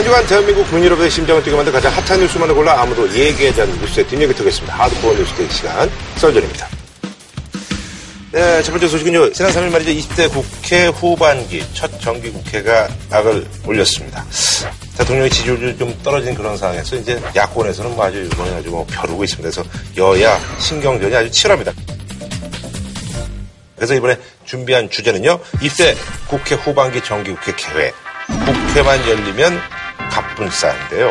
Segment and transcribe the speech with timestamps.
[0.00, 3.80] 한 주간 대한민국 국민 여러분의 심장을 뛰게 만든 가장 핫한 뉴스만을 골라 아무도 얘기하지 않는
[3.82, 4.74] 뉴스의 뒷얘기 듣겠습니다.
[4.74, 6.68] 하드코어 뉴스 깨기 시간 썰전입니다.
[8.32, 9.30] 네, 첫 번째 소식은요.
[9.34, 9.90] 지난 3일 말이죠.
[9.90, 14.24] 20대 국회 후반기 첫 정기 국회가 막을 올렸습니다.
[14.96, 19.50] 대통령의 지지율이 좀 떨어진 그런 상황에서 이제 야권에서는 뭐 아주 이번에 아주 뭐 벼르고 있습니다.
[19.50, 21.74] 그래서 여야 신경전이 아주 치열합니다.
[23.76, 25.38] 그래서 이번에 준비한 주제는요.
[25.60, 25.94] 20대
[26.26, 27.94] 국회 후반기 정기 국회 계획.
[28.28, 29.79] 국회만 열리면
[30.10, 31.10] 갑분싸인데요.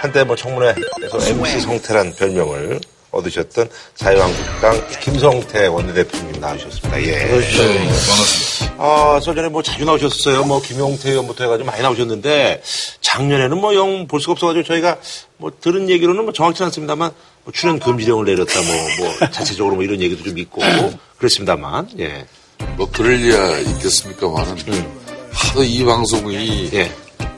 [0.00, 2.80] 한때 뭐 청문회에서 MC 성태란 별명을
[3.12, 7.02] 얻으셨던 자유한국당 김성태 원내대표님 나오셨습니다.
[7.02, 7.28] 예.
[7.28, 8.74] 반갑습니다.
[8.78, 10.44] 아, 설전에 뭐 자주 나오셨어요.
[10.44, 12.62] 뭐 김용태 의원부터 해가지고 많이 나오셨는데
[13.02, 14.96] 작년에는 뭐 영 볼 수가 없어가지고 저희가
[15.36, 17.10] 뭐 들은 얘기로는 뭐 정확치 는 않습니다만
[17.44, 20.62] 뭐 출연 금지령을 내렸다 뭐, 뭐 자체적으로 뭐 이런 얘기도 좀 있고
[21.18, 22.26] 그렇습니다만 예.
[22.76, 24.56] 뭐 그럴 리야 있겠습니까만은
[25.32, 26.90] 하도 이 방송이 예.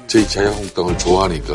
[0.07, 1.55] 저희 자유한국당을 좋아하니까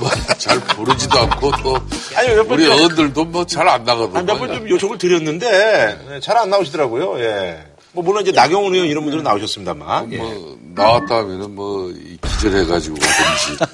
[0.00, 1.78] 뭐 잘 부르지도 않고 또
[2.16, 4.24] 아니, 몇번 우리 좀- 어른들도 뭐 잘 안 나가거든요.
[4.24, 7.18] 몇 번 좀 요청을 드렸는데 잘안 나오시더라고요.
[7.20, 7.64] 예.
[7.92, 10.18] 뭐 물론 이제 나경원 의원 이런 분들은 나오셨습니다만 예.
[10.18, 13.64] 뭐 나왔다 하면은 뭐이 기절해가지고 오든지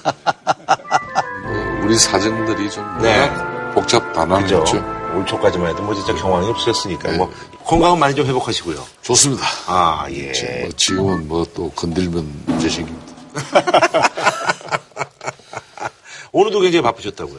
[1.42, 3.20] 뭐 우리 사정들이 좀 네.
[3.20, 4.12] 워낙 복잡 그죠?
[4.12, 5.00] 단안했죠.
[5.16, 7.32] 올 초까지만 해도 뭐 진짜 경황이 없으셨으니까 뭐
[7.64, 8.76] 건강은 많이 좀 회복하시고요.
[9.02, 9.44] 좋습니다.
[9.66, 10.60] 아 예.
[10.62, 13.09] 뭐 지금은 뭐 또 건들면 문제식입니다.
[16.32, 17.38] 오늘도 굉장히 바쁘셨다고요.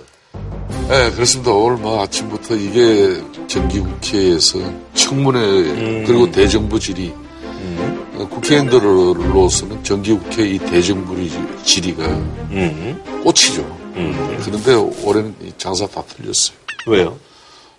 [0.89, 1.51] 네, 그렇습니다.
[1.51, 4.59] 오늘 뭐 아침부터 이게 정기국회에서
[4.93, 7.13] 청문회 그리고 대정부 질의
[8.15, 11.15] 어, 국회의원들로서는 정기국회 이 대정부
[11.63, 13.21] 질의가 음.
[13.23, 13.61] 꽃이죠.
[13.95, 14.37] 음.
[14.43, 16.57] 그런데 올해는 이 장사 다 틀렸어요.
[16.87, 17.17] 왜요?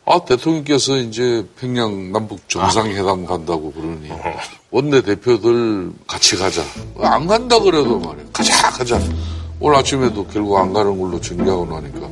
[0.04, 4.08] 아, 대통령께서 이제 평양 남북 정상회담 간다고 그러니
[4.70, 6.62] 원내 대표들 같이 가자.
[6.98, 8.24] 안 간다 그래도 말이야.
[8.32, 9.00] 가자, 가자.
[9.60, 12.08] 오늘 아침에도 결국 안 가는 걸로 정리하고 나니까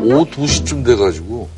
[0.00, 1.48] 오후 2시쯤 돼가지고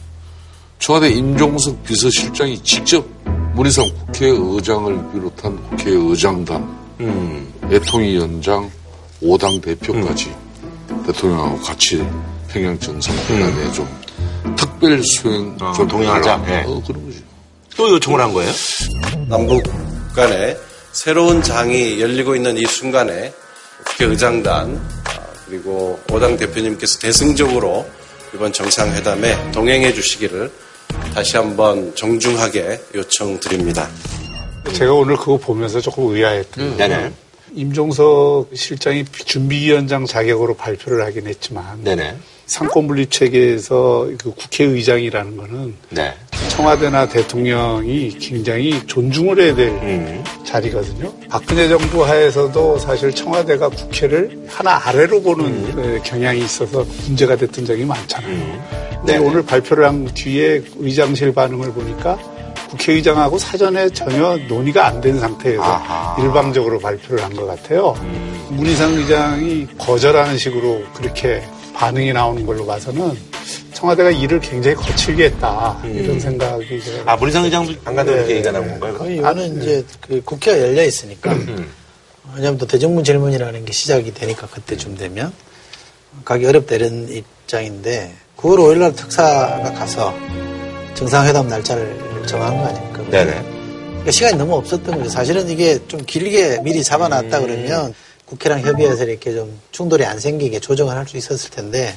[0.80, 3.06] 청와대 임종석 비서실장이 직접
[3.54, 7.52] 문희상 국회의장을 비롯한 국회의장단, 음.
[7.70, 8.68] 애통위원장,
[9.22, 10.34] 5당 대표까지
[11.06, 12.04] 대통령하고 같이
[12.48, 13.86] 평양 정상회담에 좀
[14.56, 16.42] 특별 수행 어, 좀 동행하자.
[16.44, 16.60] 해라.
[16.60, 16.64] 예.
[16.66, 17.18] 어, 그런 거죠.
[17.76, 18.52] 또 요청을 한 거예요?
[19.28, 19.62] 남북
[20.14, 20.56] 간에
[20.92, 23.32] 새로운 장이 열리고 있는 이 순간에
[23.84, 27.86] 국회 의장단 아, 그리고 오당 대표님께서 대승적으로
[28.34, 30.50] 이번 정상회담에 동행해 주시기를
[31.14, 33.88] 다시 한번 정중하게 요청드립니다.
[34.74, 37.12] 제가 오늘 그거 보면서 조금 의아했던 게 네네.
[37.54, 42.16] 임종석 실장이 준비위원장 자격으로 발표를 하긴 했지만 네네.
[42.46, 46.12] 삼권 분립 체계에서 그 국회의장이라는 거는 네.
[46.48, 50.24] 청와대나 대통령이 굉장히 존중을 해야 될 음.
[50.44, 51.10] 자리거든요.
[51.30, 57.84] 박근혜 정부 하에서도 사실 청와대가 국회를 하나 아래로 보는 그 경향이 있어서 문제가 됐던 적이
[57.86, 58.90] 많잖아요.
[58.98, 59.18] 근데 네.
[59.18, 62.18] 오늘 발표를 한 뒤에 의장실 반응을 보니까
[62.68, 66.22] 국회의장하고 사전에 전혀 논의가 안 된 상태에서 아하.
[66.22, 67.94] 일방적으로 발표를 한 것 같아요.
[68.50, 71.42] 문희상 의장이 거절하는 식으로 그렇게
[71.74, 73.16] 반응이 나오는 걸로 봐서는
[73.72, 78.68] 청와대가 일을 굉장히 거칠게 했다 이런 생각이 아, 문희상 의장도 안 간다고 이렇게 얘기가 나온
[78.68, 78.94] 건가요?
[78.94, 81.34] 그 이유는 이제 그 국회가 열려 있으니까.
[82.34, 85.32] 왜냐하면 또 대정부 질문이라는 게 시작이 되니까 그때쯤 되면
[86.24, 90.14] 가기 어렵다 이런 입장인데 9월 5일 날 특사가 가서
[90.94, 93.02] 정상회담 날짜를 정한 거 아닙니까?
[93.10, 93.32] 네네.
[93.32, 95.08] 그러니까 시간이 너무 없었던 거죠.
[95.08, 97.92] 사실은 이게 좀 길게 미리 잡아놨다 그러면
[98.32, 101.94] 국회랑 협의해서 이렇게 좀 충돌이 안 생기게 조정을 할 수 있었을 텐데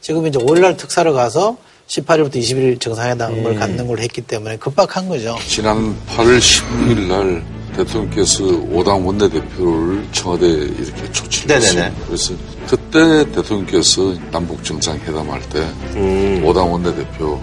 [0.00, 1.56] 지금 이제 5일날 특사로 가서
[1.88, 5.36] 18일부터 20일 정상회담을 갖는 걸 했기 때문에 급박한 거죠.
[5.46, 7.42] 지난 8월 16일 날
[7.76, 11.80] 대통령께서 5당 원내대표를 청와대에 이렇게 초치를 네네네.
[11.86, 11.94] 했어요.
[12.06, 12.34] 그래서
[12.68, 15.60] 그때 대통령께서 남북 정상회담할 때
[15.94, 16.42] 음.
[16.44, 17.40] 5당 원내대표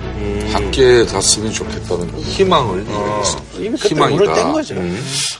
[0.51, 3.41] 함께 갔으면 좋겠다는 희망을 얘기했어요.
[3.59, 4.75] 이미 그때 문을 뗀 거죠.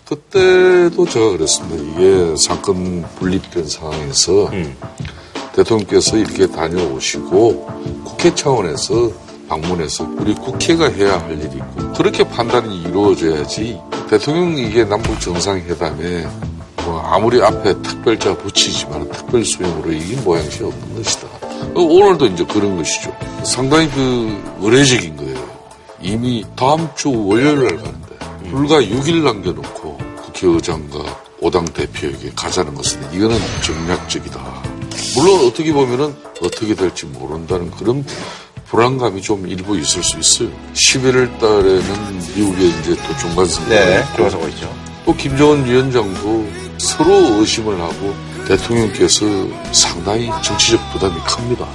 [0.06, 1.84] 그때도 제가 그랬습니다.
[1.84, 4.50] 이게 사건 분립된 상황에서
[5.56, 9.12] 대통령께서 이렇게 다녀오시고 국회 차원에서
[9.48, 13.80] 방문해서 우리 국회가 해야 할 일이 있고 그렇게 판단이 이루어져야지
[14.10, 16.28] 대통령 이게 남북 정상회담에
[16.84, 21.28] 뭐 아무리 앞에 특별자 붙이지만 특별 수용으로 이긴 모양새 없는 것이다.
[21.74, 23.16] 어, 오늘도 이제 그런 것이죠.
[23.44, 25.56] 상당히 그 의례적인 거예요.
[26.02, 31.00] 이미 다음 주 월요일 날 가는데 불과 6일 남겨놓고 국회의장과
[31.42, 34.65] 오당 대표에게 가자는 것은 이거는 정략적이다.
[35.16, 38.06] 물론 어떻게 보면은 어떻게 될지 모른다는 그런
[38.68, 40.50] 불안감이 좀 일부 있을 수 있어요.
[40.74, 44.00] 11월 달에는 미국에 이제 또 중간 선거가 네.
[44.00, 44.76] 있고 들어가서 있죠.
[45.06, 46.48] 또 김정은 위원장도
[46.80, 48.14] 서로 의심을 하고
[48.48, 49.26] 대통령께서
[49.72, 51.68] 상당히 정치적 부담이 큽니다.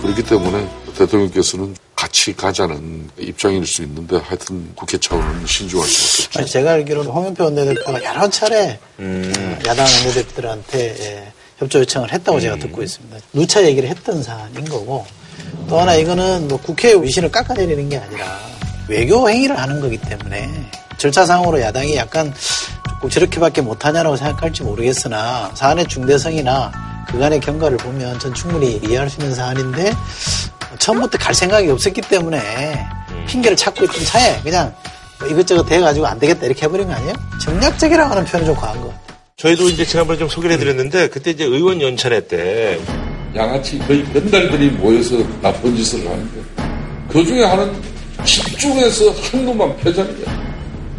[0.00, 6.38] 그렇기 때문에 대통령께서는 같이 가자는 입장일 수 있는데 하여튼 국회 차원은 신중할 수밖에 없죠.
[6.38, 12.56] 아니, 제가 알기로는 홍영표 원내대표가 여러 차례 어, 야당 원내대표들한테 예, 협조 요청을 했다고 제가
[12.56, 13.16] 듣고 있습니다.
[13.32, 15.04] 누차 얘기를 했던 사안인 거고
[15.68, 18.38] 또 하나 이거는 뭐 국회 위신을 깎아내리는 게 아니라
[18.88, 20.48] 외교 행위를 하는 거기 때문에
[20.96, 22.32] 절차상으로 야당이 약간
[23.00, 26.72] 꼭 저렇게밖에 못하냐라고 생각할지 모르겠으나 사안의 중대성이나
[27.08, 29.92] 그간의 경과를 보면 전 충분히 이해할 수 있는 사안인데
[30.78, 32.86] 처음부터 갈 생각이 없었기 때문에
[33.26, 34.74] 핑계를 찾고 있던 차에 그냥
[35.18, 37.14] 뭐 이것저것 돼가지고 안 되겠다 이렇게 해버린 거 아니에요?
[37.40, 39.07] 정략적이라고 하는 표현이 좀 과한 것 같아요.
[39.38, 42.76] 저희도 이제 지난번에 좀 소개를 해드렸는데 그때 이제 의원 연찬회 때
[43.36, 46.40] 양아치 거의 맨날들이 모여서 나쁜 짓을 하는데
[47.08, 47.80] 그 중에 하나는
[48.24, 49.94] 집중해서 한 놈만 거야.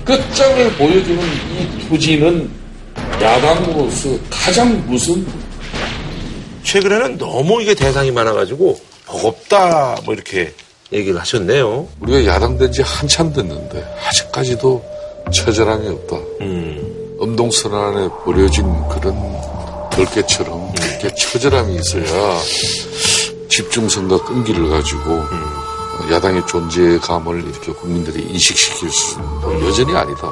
[0.06, 2.50] 끝장을 보여주는 이 투지는
[3.22, 5.28] 야당으로서 가장 무슨
[6.64, 10.54] 최근에는 너무 이게 대상이 많아가지고 버겁다 뭐 이렇게
[10.94, 11.90] 얘기를 하셨네요.
[12.00, 14.82] 우리가 야당된 지 한참 됐는데 아직까지도
[15.30, 16.16] 처절함이 없다.
[16.40, 16.99] 음.
[17.20, 19.16] 엄동선 안에 버려진 그런
[19.92, 22.40] 덜개처럼 이렇게 처절함이 있어야
[23.50, 25.24] 집중성과 끈기를 가지고
[26.12, 30.32] 야당의 존재감을 이렇게 국민들이 인식시킬 수 있는 건 여전히 아니다.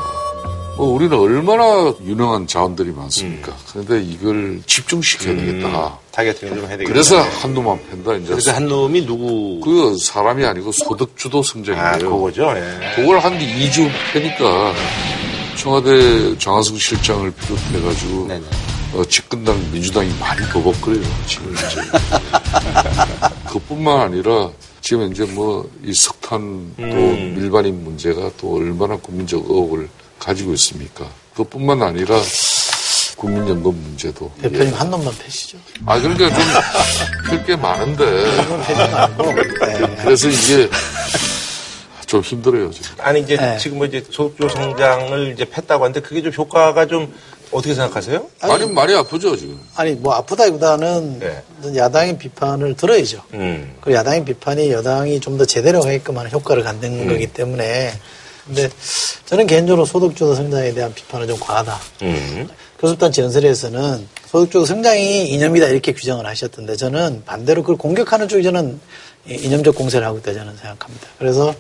[0.78, 3.52] 뭐 우리는 얼마나 유능한 자원들이 많습니까?
[3.72, 5.98] 그런데 이걸 집중시켜야 되겠다.
[6.12, 6.94] 타겟팅을 좀 해야 되겠다.
[6.94, 8.14] 그래서 한놈만 팬다.
[8.14, 9.60] 이제 그래서 한 놈이 누구?
[9.62, 11.86] 그 사람이 아니고 소득주도 성장이에요.
[11.86, 12.54] 아, 그거죠.
[12.56, 12.96] 예.
[12.96, 14.74] 그걸 한 2주 패니까
[15.68, 18.44] 청와대 장하승 실장을 비롯해가지고 네네.
[18.94, 21.04] 어, 집권당 민주당이 많이 버벅거려요.
[21.28, 21.82] 지금 이제.
[23.52, 24.50] 그뿐만 아니라
[24.80, 26.40] 지금 이제 뭐 이 석탄
[26.78, 27.36] 또 음.
[27.38, 31.06] 밀반입 문제가 또 얼마나 국민적 의혹을 가지고 있습니까?
[31.36, 32.16] 그뿐만 아니라
[33.18, 34.32] 국민연금 문제도.
[34.42, 35.58] 대표님 한 놈만 패시죠.
[35.86, 36.38] 아 그러니까 좀
[37.30, 39.34] 할게 많은데 그건 패지 말고.
[39.34, 39.96] 네.
[40.02, 40.70] 그래서 이게
[42.08, 42.90] 좀 힘들어요 지금.
[43.00, 43.58] 아니 이제 네.
[43.60, 47.14] 지금 뭐 이제 소득주 성장을 이제 팼다고 하는데 그게 좀 효과가 좀
[47.52, 48.26] 어떻게 생각하세요?
[48.42, 49.60] 많이 많이 아프죠 지금.
[49.76, 51.44] 아니 뭐 아프다기보다는 네.
[51.76, 53.22] 야당의 비판을 들어야죠.
[53.34, 53.76] 음.
[53.82, 57.92] 그 야당의 비판이 여당이 좀 더 제대로 하게끔 하는 효과를 갖는 거기 때문에
[58.46, 58.70] 근데
[59.26, 61.78] 저는 개인적으로 소득주도 성장에 대한 비판은 좀 과하다.
[62.04, 62.48] 음.
[62.80, 68.80] 교섭단 지원설에서는 소득주도 성장이 이념이다 이렇게 규정을 하셨던데 저는 반대로 그걸 공격하는 쪽이 저는
[69.28, 71.08] 이- 이념적 공세를 하고 있다 저는 생각합니다.
[71.20, 71.54] 그래서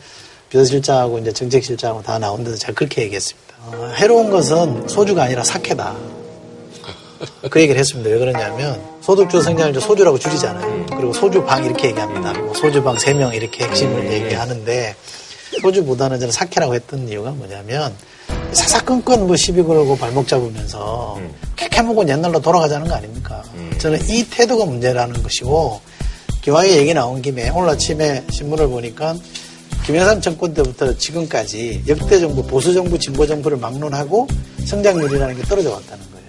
[0.50, 3.56] 비서실장하고 이제 정책실장하고 다 나온 데서 제가 그렇게 얘기했습니다.
[3.66, 5.96] 어, 해로운 것은 소주가 아니라 사케다.
[7.50, 8.10] 그 얘기를 했습니다.
[8.10, 10.86] 왜 그러냐면 소득주 성장을 이제 소주라고 줄이잖아요.
[10.96, 12.34] 그리고 소주방 이렇게 얘기합니다.
[12.34, 14.96] 뭐 소주방 3명 이렇게 핵심을 얘기하는데
[15.62, 17.96] 소주보다는 저는 사케라고 했던 이유가 뭐냐면
[18.52, 21.20] 사사건건 뭐 시비 걸고 발목 잡으면서
[21.56, 23.44] 캐캐먹은 옛날로 돌아가자는 거 아닙니까?
[23.80, 25.82] 저는 이 태도가 문제라는 것이고
[26.42, 29.16] 기왕에 얘기 나온 김에 오늘 아침에 신문을 보니까
[29.88, 34.28] 김영삼 정권 때부터 지금까지 역대 정부, 보수 정부, 진보 정부를 막론하고
[34.66, 36.28] 성장률이라는 게 떨어져 왔다는 거예요.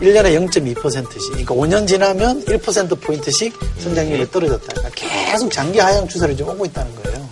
[0.00, 4.66] 1년에 0.2%씩, 그러니까 5년 지나면 1%포인트씩 성장률이 떨어졌다.
[4.66, 4.90] 그러니까
[5.30, 7.28] 계속 장기 하향 추세를 좀 오고 있다는 거예요.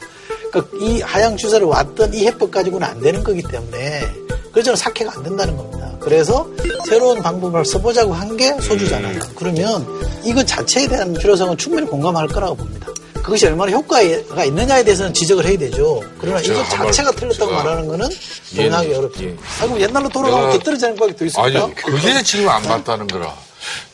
[0.52, 4.06] 그러니까 이 하향 추세를 왔던 이 해법 가지고는 안 되는 거기 때문에
[4.55, 5.96] 저는 사케가 안 된다는 겁니다.
[5.98, 6.48] 그래서
[6.87, 9.19] 새로운 방법을 써보자고 한 게 소주잖아요.
[9.34, 9.84] 그러면
[10.25, 12.92] 이거 자체에 대한 필요성은 충분히 공감할 거라고 봅니다.
[13.22, 16.02] 그것이 얼마나 효과가 있느냐에 대해서는 지적을 해야 되죠.
[16.19, 19.24] 그러나 말- 자체가 틀렸다고 말하는 거는 이해는- 동의하기 어렵죠.
[19.24, 19.36] 예.
[19.60, 21.64] 아, 그럼 옛날로 돌아가면 내가- 더 떨어지는 거밖에 더 있습니까?
[21.64, 23.34] 아니, 그게 지금 안 맞다는 거라.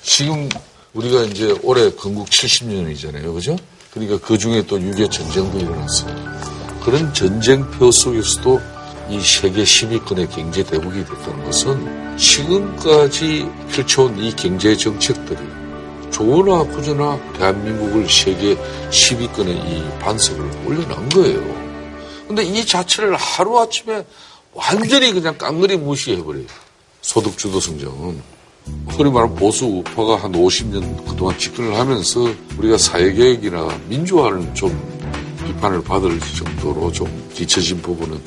[0.03, 0.49] 지금
[0.95, 3.35] 우리가 이제 올해 건국 70년이잖아요.
[3.35, 3.57] 그죠?
[3.93, 6.15] 그러니까 그 중에 또 6.25 전쟁도 일어났어요.
[6.83, 8.61] 그런 전쟁표 속에서도
[9.11, 15.39] 이 세계 10위권의 경제 대국이 됐다는 것은 지금까지 펼쳐온 이 경제 정책들이
[16.11, 18.57] 좋으나 나쁘나 대한민국을 세계
[18.91, 21.69] 10위권의 이 반석을 올려놓은 거예요.
[22.27, 24.05] 근데 이 자체를 하루아침에
[24.53, 26.45] 완전히 그냥 깡그리 무시해버려요.
[27.01, 28.39] 소득주도 성장은.
[28.93, 32.21] 소리 말하면 보수 우파가 한 50년 그동안 집권을 하면서
[32.59, 34.71] 우리가 사회개혁이나 민주화를 좀
[35.47, 38.21] 비판을 받을 정도로 좀 뒤처진 부분은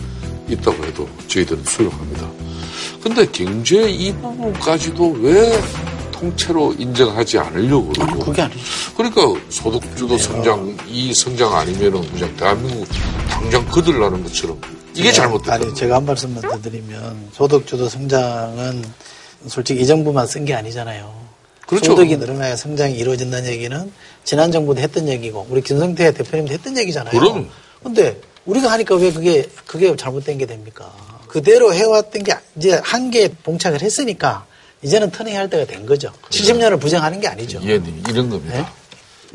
[0.49, 2.27] 있다고 해도 저희들은 수용합니다.
[3.03, 5.61] 근데 경제 이 부분까지도 왜
[6.21, 8.59] 통째로 인정하지 않으려고 그러고 그게 아니죠.
[8.95, 12.87] 그러니까 소득주도 성장 이 성장 아니면은 그냥 대한민국
[13.27, 14.61] 당장 거들라는 것처럼
[14.93, 15.53] 이게 잘못됐다.
[15.55, 18.85] 아니, 제가 한 말씀만 더 드리면 소득주도 성장은
[19.47, 21.11] 솔직히 이 정부만 쓴 게 아니잖아요.
[21.65, 21.91] 그렇죠.
[21.91, 23.91] 소득이 늘어나야 성장이 이루어진다는 얘기는
[24.23, 27.17] 지난 정부도 했던 얘기고 우리 김성태 대표님도 했던 얘기잖아요.
[27.17, 27.49] 그럼.
[27.81, 30.91] 근데 우리가 하니까 왜 그게 그게 잘못된 게 됩니까?
[31.27, 34.45] 그대로 해왔던 게 이제 한계에 봉착을 했으니까
[34.83, 36.11] 이제는 터닝할 때가 된 거죠.
[36.29, 37.59] 70년을 부정하는 게 아니죠.
[37.59, 38.71] 이해님 이런 겁니다.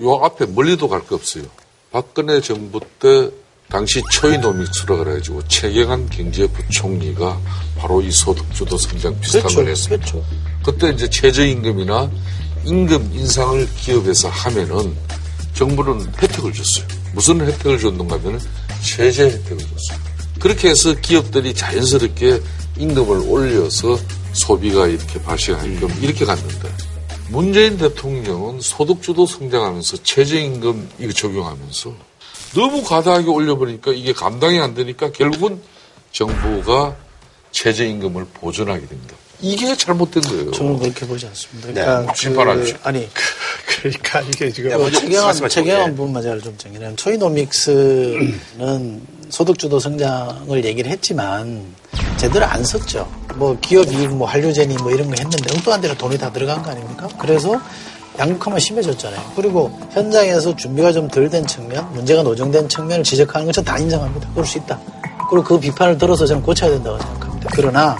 [0.03, 1.45] 요 앞에 멀리도 갈 거 없어요.
[1.93, 3.31] 박근혜 정부 때
[3.69, 7.41] 당시 초이노믹스라 그래가지고 최경환 경제부총리가
[7.79, 9.57] 바로 이 소득주도 성장 비슷한 그렇죠.
[9.57, 10.05] 걸 했습니다.
[10.13, 10.25] 그렇죠.
[10.65, 12.11] 그때 이제 최저임금이나
[12.65, 14.95] 임금 인상을 기업에서 하면은
[15.55, 16.87] 정부는 혜택을 줬어요.
[17.13, 18.39] 무슨 혜택을 줬는가 하면은
[18.83, 19.99] 세제 혜택을 줬어요.
[20.39, 22.41] 그렇게 해서 기업들이 자연스럽게
[22.79, 23.99] 임금을 올려서
[24.37, 26.69] 소비가 이렇게 발생하게끔 이렇게 갔는데
[27.29, 31.93] 문재인 대통령은 소득주도 성장하면서 최저임금 이거 적용하면서
[32.55, 35.61] 너무 과다하게 올려버리니까 이게 감당이 안 되니까 결국은
[36.13, 36.97] 정부가
[37.51, 39.17] 최저임금을 보존하게 됩니다.
[39.41, 40.51] 이게 잘못된 거예요.
[40.53, 41.69] 저는 그렇게 보지 않습니다.
[41.69, 42.77] 네, 그러니까 심판하죠.
[42.83, 43.07] 아니
[43.83, 45.95] 그러니까 이게 지금 네, 그 먼저 최경환 말씀하시고, 최경환 예.
[45.95, 48.37] 부분만 제가 좀 정리하면 초이노믹스는
[49.31, 51.65] 소득주도 성장을 얘기를 했지만
[52.17, 53.09] 제대로 안 썼죠.
[53.37, 56.71] 뭐 기업 이익, 뭐 한류제니 뭐 이런 거 했는데 엉뚱한 데로 돈이 다 들어간 거
[56.71, 57.09] 아닙니까?
[57.19, 57.61] 그래서
[58.19, 59.33] 양극화만 심해졌잖아요.
[59.37, 64.31] 그리고 현장에서 준비가 좀 덜 된 측면, 문제가 노정된 측면을 지적하는 건 저는 다 인정합니다.
[64.33, 64.81] 그럴 수 있다.
[65.29, 67.51] 그리고 그 비판을 들어서 저는 고쳐야 된다고 생각합니다.
[67.53, 67.99] 그러나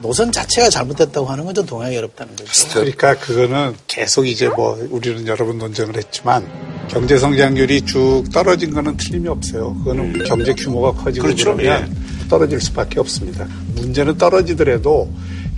[0.00, 2.68] 노선 자체가 잘못됐다고 하는 건 좀 동의하기 어렵다는 거죠.
[2.72, 6.46] 그러니까 그거는 계속 이제 뭐 우리는 여러 번 논쟁을 했지만
[6.90, 9.74] 경제 성장률이 쭉 떨어진 거는 틀림이 없어요.
[9.76, 11.54] 그거는 경제 규모가 커지고 그렇죠.
[11.56, 11.94] 그러면
[12.28, 13.46] 떨어질 수밖에 없습니다.
[13.76, 15.08] 문제는 떨어지더라도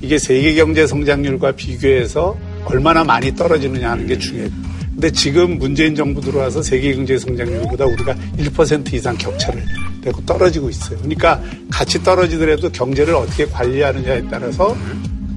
[0.02, 2.36] 이게 세계 경제 성장률과 비교해서
[2.66, 4.50] 얼마나 많이 떨어지느냐 하는 게 중요해요.
[4.90, 9.64] 근데 지금 문재인 정부 들어와서 세계 경제 성장률보다 우리가 1% 이상 격차를
[10.02, 10.98] 내고 떨어지고 있어요.
[10.98, 14.76] 그러니까 같이 떨어지더라도 경제를 어떻게 관리하느냐에 따라서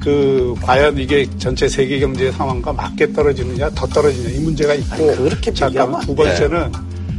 [0.06, 5.16] 그 과연 이게 전체 세계 경제 상황과 맞게 떨어지느냐 더 떨어지느냐 이 문제가 있고 아니,
[5.18, 6.72] 그렇게 잠깐만 비교하면 두 번째는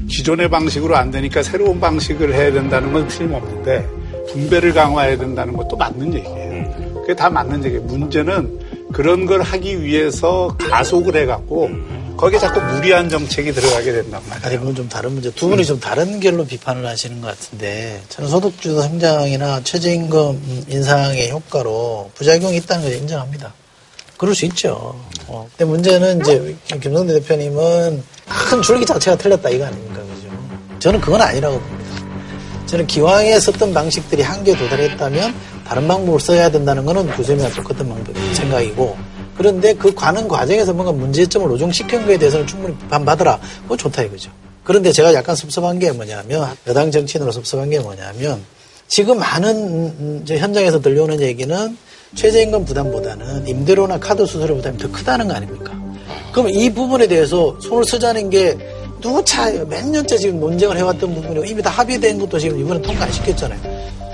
[0.09, 3.89] 기존의 방식으로 안 되니까 새로운 방식을 해야 된다는 건 틀림없는데
[4.31, 6.73] 분배를 강화해야 된다는 것도 맞는 얘기예요.
[7.01, 7.83] 그게 다 맞는 얘기예요.
[7.83, 8.57] 문제는
[8.93, 11.69] 그런 걸 하기 위해서 가속을 해갖고
[12.17, 14.61] 거기에 자꾸 무리한 정책이 들어가게 된단 아니, 말이에요.
[14.61, 15.31] 그건 좀 다른 문제.
[15.33, 22.11] 두 분이 좀 다른 결로 비판을 하시는 것 같은데, 저는 소득주도 성장이나 최저임금 인상의 효과로
[22.15, 23.53] 부작용이 있다는 걸 인정합니다.
[24.17, 24.99] 그럴 수 있죠.
[25.27, 25.47] 어.
[25.51, 28.03] 근데 문제는 이제 김성대 대표님은
[28.49, 29.97] 큰 줄기 자체가 틀렸다 이거 아닙니까?
[29.97, 30.79] 그죠?
[30.79, 31.87] 저는 그건 아니라고 봅니다.
[32.65, 35.35] 저는 기왕에 썼던 방식들이 한계에 도달했다면
[35.67, 38.97] 다른 방법을 써야 된다는 거는 구세미와 똑같은 방법 생각이고
[39.37, 43.39] 그런데 그 가는 과정에서 뭔가 문제점을 노정시킨 거에 대해서는 충분히 비판받으라.
[43.63, 44.31] 그거 좋다 이거죠.
[44.65, 48.43] 그런데 제가 약간 섭섭한 게 뭐냐면 여당 정치인으로 섭섭한 게 뭐냐면
[48.89, 51.77] 지금 많은 현장에서 들려오는 얘기는
[52.15, 55.73] 최저임금 부담보다는 임대료나 카드 수수료 부담이 더 크다는 거 아닙니까?
[56.33, 58.57] 그럼 이 부분에 대해서 손을 쓰자는 게
[59.01, 63.13] 누구 차몇 년째 지금 논쟁을 해왔던 부분이고 이미 다 합의된 것도 지금 이번에 통과 안
[63.13, 63.61] 시켰잖아요.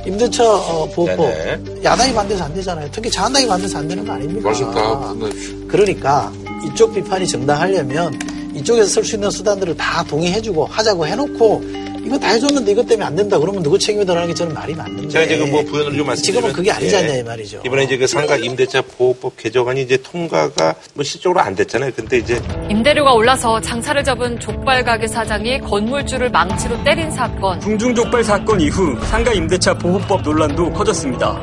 [0.07, 1.85] 임대차 어, 보호법 네네.
[1.85, 2.89] 야당이 반대해서 안 되잖아요.
[2.91, 4.49] 특히 자한당이 반대해서 안 되는 거 아닙니까?
[4.49, 5.69] 말씀 다 끝내주시오.
[5.69, 6.33] 그러니까
[6.65, 8.19] 이쪽 비판이 정당하려면
[8.55, 11.63] 이쪽에서 쓸 수 있는 수단들을 다 동의해주고 하자고 해놓고
[12.05, 15.25] 이거 다 해줬는데 이것 때문에 안 된다 그러면 누구 책임이다라는 게 저는 말이 맞는데 제가
[15.25, 17.19] 이제 그뭐 부연을 좀 말씀드리면 지금은 그게 아니지 않냐 예.
[17.21, 17.63] 이 말이죠.
[17.65, 21.93] 이번에 이제 그 상가 임대차 보호법 개정안이 이제 통과가 뭐 실적으로 안 됐잖아요.
[21.95, 27.59] 근데 이제 임대료가 올라서 장사를 접은 족발 가게 사장이 건물주를 망치로 때린 사건.
[27.61, 31.41] 궁중 족발 사건 이후 상가 임대차 보호법 논란도 커졌습니다.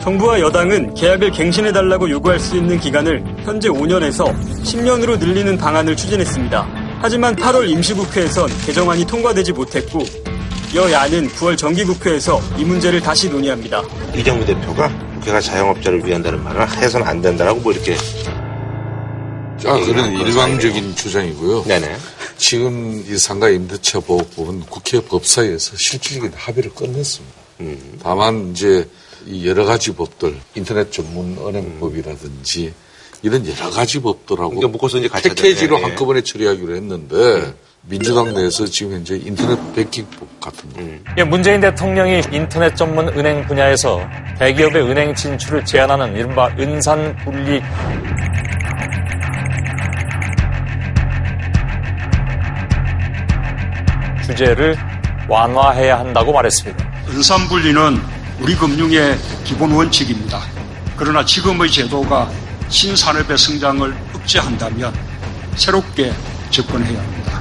[0.00, 4.32] 정부와 여당은 계약을 갱신해달라고 요구할 수 있는 기간을 현재 5년에서
[4.62, 6.77] 10년으로 늘리는 방안을 추진했습니다.
[7.00, 10.04] 하지만 8월 임시국회에선 개정안이 통과되지 못했고
[10.74, 13.82] 여야는 9월 정기국회에서 이 문제를 다시 논의합니다.
[14.14, 17.96] 이정무 대표가 국회가 자영업자를 위한다는 말을 해서는 안 된다라고 뭐 이렇게
[19.58, 21.64] 자, 그런 일방적인 주장이고요.
[21.64, 21.96] 네네.
[22.36, 27.36] 지금 이 상가 임대차 보호법은 국회 법사위에서 실질적인 합의를 끝냈습니다.
[27.60, 27.98] 음.
[28.02, 28.88] 다만 이제
[29.26, 32.72] 이 여러 가지 법들, 인터넷 전문 은행법이라든지
[33.22, 35.76] 이런 여러 가지 법들하고 그러니까 묶어서 이제 같이 패키지로.
[35.76, 35.84] 예, 예.
[35.84, 41.04] 한꺼번에 처리하기로 했는데 민주당 내에서 지금 현재 인터넷 백킹법 같은 거 음.
[41.16, 44.00] 예, 문재인 대통령이 인터넷 전문 은행 분야에서
[44.38, 47.60] 대기업의 은행 진출을 제한하는 이른바 은산 분리
[54.26, 54.76] 규제를
[55.28, 56.88] 완화해야 한다고 말했습니다.
[57.08, 57.98] 은산 분리는
[58.40, 60.40] 우리 금융의 기본 원칙입니다.
[60.96, 62.30] 그러나 지금의 제도가
[62.68, 64.92] 신산업의 성장을 억제한다면
[65.56, 66.12] 새롭게
[66.50, 67.40] 접근해야 합니다.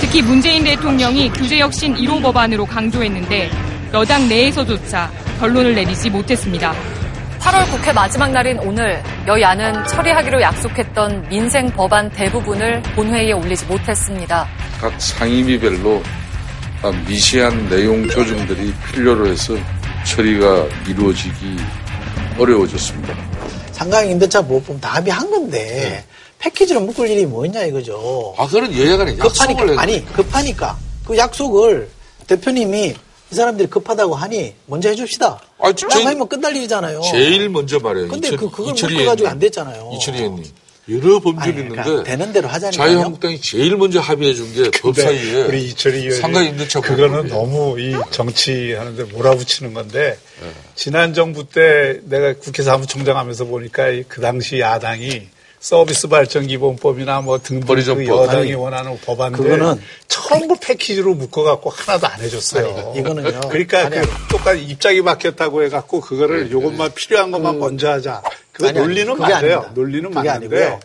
[0.00, 3.50] 특히 문재인 대통령이 규제혁신 1호 법안으로 강조했는데
[3.92, 6.74] 여당 내에서조차 결론을 내리지 못했습니다.
[7.40, 14.48] 8월 국회 마지막 날인 오늘 여야는 처리하기로 약속했던 민생 법안 대부분을 본회의에 올리지 못했습니다.
[14.80, 16.02] 각 상임위별로
[17.08, 19.54] 미세한 내용 조정들이 필요로 해서
[20.06, 21.56] 처리가 이루어지기
[22.38, 23.14] 어려워졌습니다.
[23.72, 26.04] 상가형 임대차 보호법 다 합의한 건데
[26.38, 28.34] 패키지로 묶을 일이 뭐냐 이거죠.
[28.38, 31.88] 아, 그런 여야 간에 약속을 급하니까 아니 급하니까 그 약속을
[32.26, 32.94] 대표님이
[33.30, 35.40] 이 사람들이 급하다고 하니 먼저 해줍시다.
[35.58, 37.00] 아, 저- 그럼 하면 끝날 일이잖아요.
[37.10, 38.08] 제일 먼저 말해요.
[38.08, 39.28] 근데 이철- 그 그걸 묶어가지고.
[39.28, 39.90] 안 됐잖아요.
[39.96, 40.44] 이철희 의원님.
[40.88, 42.88] 여러 범죄를 있는데 그러니까 되는 대로 하자니까요.
[42.88, 47.28] 자유한국당이 제일 먼저 합의해 준 게법 근데 사이에 우리 이철희 의원이 상가 임대차 그거는.
[47.28, 50.50] 너무 이 정치하는데 몰아붙이는 건데 네.
[50.76, 55.28] 지난 정부 때 내가 국회 사무총장 하면서 보니까 이그 당시 야당이
[55.70, 58.06] 서비스 발전 기본법이나 뭐 등등 그.
[58.06, 62.90] 여당이 아니, 원하는 법안들 그거는- 전부 패키지로 묶어갖고 하나도 안 해줬어요.
[62.92, 63.40] 아니, 이거는요.
[63.48, 68.22] 그러니까 아니, 그 똑같이 입장이 바뀌었다고 해갖고 그거를 요것만 필요한 것만 먼저 하자.
[68.52, 69.34] 그 아니, 아니, 논리는 맞아요.
[69.34, 69.70] 아닙니다.
[69.74, 70.78] 논리는 맞는데.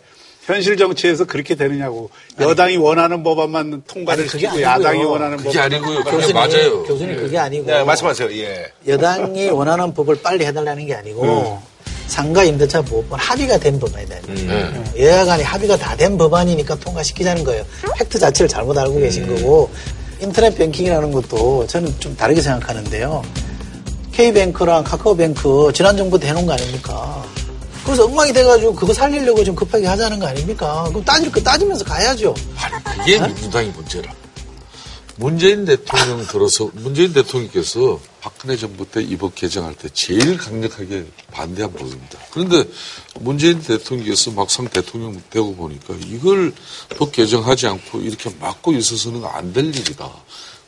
[0.46, 2.10] 현실 정치에서 그렇게 되느냐고
[2.40, 4.60] 여당이 원하는 법안만 통과를 아니, 시키고.
[4.60, 5.98] 야당이 원하는 그게 법 아니고요.
[6.02, 6.82] 그게 교수님, 맞아요.
[6.82, 8.32] 교수님 그게 아니고 네, 말씀하세요.
[8.32, 8.72] 예.
[8.88, 11.62] 여당이 원하는 법을 빨리 해달라는 게 아니고
[12.06, 14.16] 상가 임대차 보호법 합의가 된 법안이다.
[14.26, 14.84] 네.
[14.98, 17.64] 여야 간에 합의가 다 된 법안이니까 통과시키자는 거예요.
[17.98, 19.70] 팩트 자체를 잘못 알고 계신 거고
[20.20, 23.22] 인터넷 뱅킹이라는 것도 저는 좀 다르게 생각하는데요.
[24.12, 27.24] K뱅크랑 카카오뱅크 지난 정부 때 해놓은 거 아닙니까?
[27.84, 30.84] 그래서 엉망이 돼가지고 그거 살리려고 좀 급하게 하자는 거 아닙니까?
[30.88, 32.34] 그럼 따질 거 따지면서 가야죠.
[32.56, 34.12] 아니, 그게 민주당이 문제라.
[35.22, 42.18] 문재인 대통령 들어서, 문재인 대통령께서 박근혜 정부 때이법 개정할 때 제일 강력하게 반대한 법입니다.
[42.32, 42.64] 그런데
[43.20, 46.52] 문재인 대통령께서 막상 대통령 되고 보니까 이걸
[46.96, 50.10] 법 개정하지 않고 이렇게 막고 있어서는 안 될 일이다.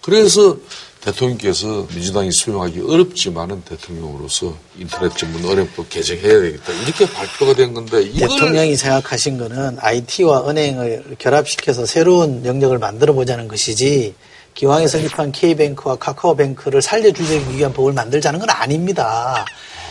[0.01, 0.57] 그래서
[1.01, 6.73] 대통령께서 민주당이 수용하기 어렵지만은 대통령으로서 인터넷 전문 은행법 개정해야 되겠다.
[6.85, 13.49] 이렇게 발표가 된 건데 이걸 대통령이 생각하신 거는 IT와 은행을 결합시켜서 새로운 영역을 만들어 보자는
[13.49, 14.15] 것이지
[14.55, 19.45] 기왕에 설립한 K뱅크와 카카오뱅크를 살려주기 위한 법을 만들자는 건 아닙니다.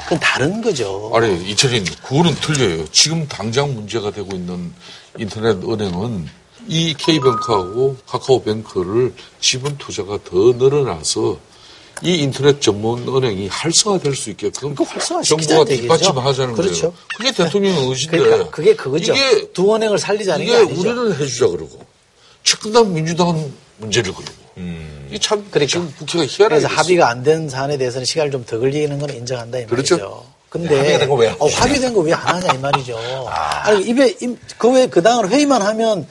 [0.03, 1.11] 그건 다른 거죠.
[1.13, 2.85] 아니, 이철인, 그거는 틀려요.
[2.91, 4.71] 지금 당장 문제가 되고 있는
[5.17, 6.27] 인터넷 은행은
[6.67, 11.37] 이 K뱅크하고 카카오뱅크를 지분 투자가 더 늘어나서
[12.01, 15.65] 이 인터넷 전문 은행이 활성화될 수 있게끔 그 활성화 정부가.
[15.65, 16.91] 뒷받침하자는 그렇죠.
[16.91, 16.93] 거예요.
[17.17, 19.13] 그게 대통령의 의지인데 그러니까 그게 그거죠.
[19.13, 20.81] 이게 두 은행을 살리자는 이게 게 아니죠.
[20.81, 21.85] 우리는 해주자 그러고
[22.43, 25.71] 측근당 민주당은 문제를 걸고 이게 참 그러니까.
[25.71, 26.67] 지금 국회가 희한하게 그래서.
[26.67, 29.95] 합의가 안 된 사안에 대해서는 시간을 좀 더 걸리는 건 인정한다 이 그렇죠.
[29.97, 30.25] 말이죠.
[30.49, 32.97] 근데 합의가 된거왜안 어, 합의된 거 왜 안 하냐 이 말이죠.
[33.27, 34.15] 아 니 입에
[34.57, 36.07] 그왜 그 당을 회의만 하면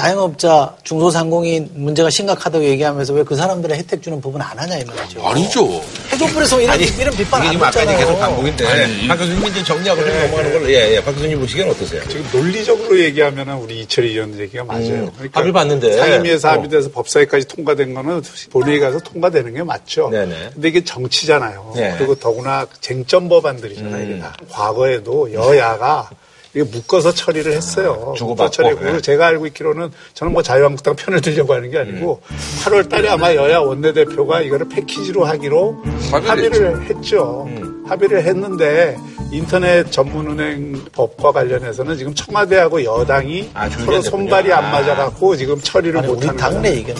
[0.00, 5.26] 자영업자 중소상공인 문제가 심각하다고 얘기하면서 왜 그 사람들의 혜택 주는 부분 안 하냐 이 말이죠.
[5.26, 5.82] 아니죠.
[6.12, 7.98] 해조풀에서 이런, 이런 비판 안 지금 아까 했잖아요.
[7.98, 11.02] 계속 반복인데 박 교수님 이제 정리하고 좀 넘어가는 걸로 예, 예.
[11.02, 12.06] 박 교수님 보시기엔 어떠세요?
[12.08, 15.10] 지금 논리적으로 얘기하면 우리 이철희 의원 얘기가 맞아요.
[15.16, 15.96] 그러니까 합의 봤는데.
[15.96, 16.50] 상임위에서 어.
[16.52, 20.10] 합의돼서 법사위까지 통과된 거는 본회의 가서 통과되는 게 맞죠.
[20.10, 20.50] 네네.
[20.54, 21.72] 근데 이게 정치잖아요.
[21.74, 21.94] 네.
[21.96, 24.04] 그리고 더구나 쟁점 법안들이잖아요.
[24.04, 24.22] 음.
[24.50, 26.10] 과거에도 여야가
[26.56, 28.14] 이게 묶어서 처리를 했어요.
[28.16, 28.34] 주고받고.
[28.34, 29.00] 묶어 처리했고 네.
[29.02, 32.36] 제가 알고 있기로는 저는 뭐 자유한국당 편을 들려고 하는 게 아니고 음.
[32.64, 37.44] 8월 달에 아마 여야 원내대표가 이거를 패키지로 하기로 합의를 했죠.
[37.48, 37.84] 음.
[37.86, 38.96] 합의를 했는데
[39.30, 44.00] 인터넷 전문은행 법과 관련해서는 지금 청와대하고 여당이 아, 서로.
[44.00, 44.70] 손발이 안 아.
[44.70, 46.70] 맞아갖고 지금 처리를 아니, 우리 못하는 당내.
[46.70, 46.96] 의견.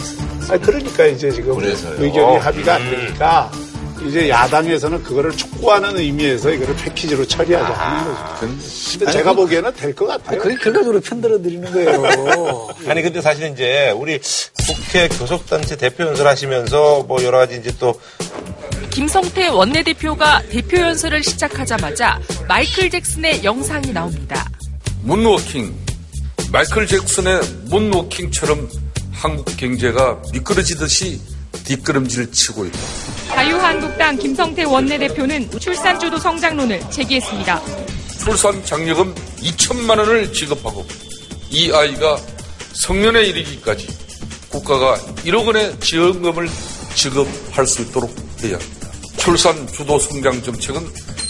[0.51, 1.95] 아니, 그러니까 이제 지금 그래서요.
[1.97, 2.91] 의견이 합의가 안 음.
[2.91, 3.51] 되니까
[4.05, 8.47] 이제 야당에서는 그거를 촉구하는 의미에서 이거를 패키지로 처리하자 하는 거죠.
[8.99, 10.29] 근데 제가 보기에는 될 것 같아요.
[10.31, 12.67] 아니, 그게 결과적으로 편들어 드리는 거예요.
[12.87, 14.19] 아니 근데 사실 이제 우리
[14.67, 17.99] 국회 교섭단체 대표 연설하시면서 뭐 여러 가지 이제 또
[18.91, 24.49] 김성태 원내대표가 대표 연설을 시작하자마자 마이클 잭슨의 영상이 나옵니다.
[25.03, 25.73] 문워킹.
[26.51, 28.69] 마이클 잭슨의 문워킹처럼
[29.11, 31.19] 한국 경제가 미끄러지듯이
[31.63, 32.77] 뒷걸음질 치고 있다.
[33.29, 37.61] 자유한국당 김성태 원내대표는 출산주도 성장론을 제기했습니다.
[38.23, 40.85] 출산 장려금 2천만 원을 지급하고
[41.49, 42.19] 이 아이가
[42.73, 43.87] 성년에 이르기까지
[44.49, 46.49] 국가가 1억 원의 지원금을
[46.95, 48.89] 지급할 수 있도록 해야 합니다.
[49.17, 50.81] 출산 주도 성장 정책은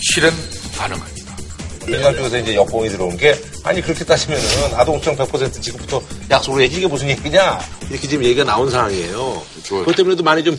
[0.01, 0.31] 실행
[0.77, 1.16] 가능합니다.
[1.87, 4.43] 민간 쪽에서 이제 여권이 들어온 게 아니 그렇게 따지면은
[4.75, 9.41] 아동수당 100% 지금부터 약속을 해 이게 무슨 얘기냐 이렇게 지금 얘기가 나온 상황이에요.
[9.63, 9.81] 좋아요.
[9.85, 10.57] 그것 때문에도 많이 좀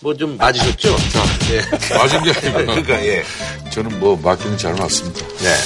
[0.00, 0.96] 뭐 좀 맞으셨죠?
[0.96, 1.96] 자, 예.
[1.96, 3.24] 맞은 게 아니라 그러니까 예.
[3.72, 5.26] 저는 뭐 맡기는 잘 맞습니다.
[5.38, 5.56] 네.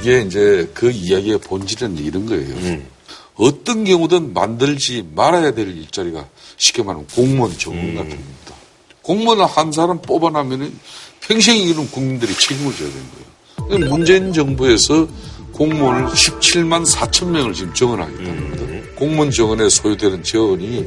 [0.00, 2.48] 이게 이제 그 이야기의 본질은 이런 거예요.
[2.56, 2.88] 음.
[3.36, 7.94] 어떤 경우든 만들지 말아야 될 일자리가 쉽게 말하면 공무원 적응 음.
[7.94, 8.54] 같은 겁니다.
[9.02, 10.76] 공무원 한 사람 뽑아나면은
[11.20, 13.35] 평생 이런 국민들이 책임을 져야 되는 거예요.
[13.68, 15.06] 문재인 정부에서
[15.52, 18.88] 공무원을 17만 4천 명을 지금 정원하겠다는 겁니다.
[18.96, 20.84] 공무원 정원에 소요되는 재원이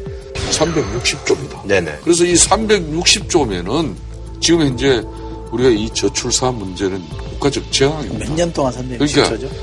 [0.51, 1.65] 360조입니다.
[1.65, 1.99] 네네.
[2.03, 3.95] 그래서 이 360조면은
[4.39, 5.03] 지금 현재
[5.51, 8.25] 우리가 이 저출산 문제는 국가적 재앙입니다.
[8.29, 8.99] 몇 년 동안 360조죠?
[9.39, 9.55] 그러니까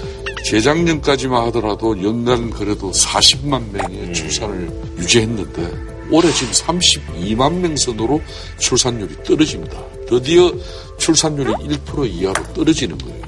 [0.45, 5.73] 재작년까지만 하더라도 연간 그래도 40만 명의 출산을 유지했는데
[6.11, 8.21] 올해 지금 32만 명 선으로
[8.59, 9.77] 출산율이 떨어집니다.
[10.09, 10.53] 드디어
[10.99, 13.27] 출산율이 1% 이하로 떨어지는 거예요.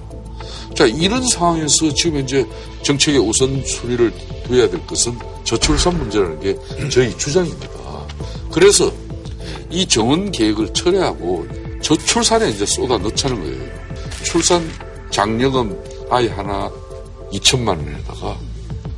[0.74, 2.46] 자, 이런 상황에서 지금 현재
[2.82, 4.12] 정책의 우선순위를
[4.46, 6.56] 둬야 될 것은 저출산 문제라는 게
[6.90, 7.68] 저희 주장입니다.
[8.50, 8.92] 그래서
[9.70, 11.46] 이 정원 계획을 철회하고
[11.82, 13.70] 저출산에 이제 쏟아 넣자는 거예요.
[14.24, 14.68] 출산
[15.10, 15.76] 장려금
[16.10, 16.70] 아이 하나
[17.32, 18.38] 2천만 원에다가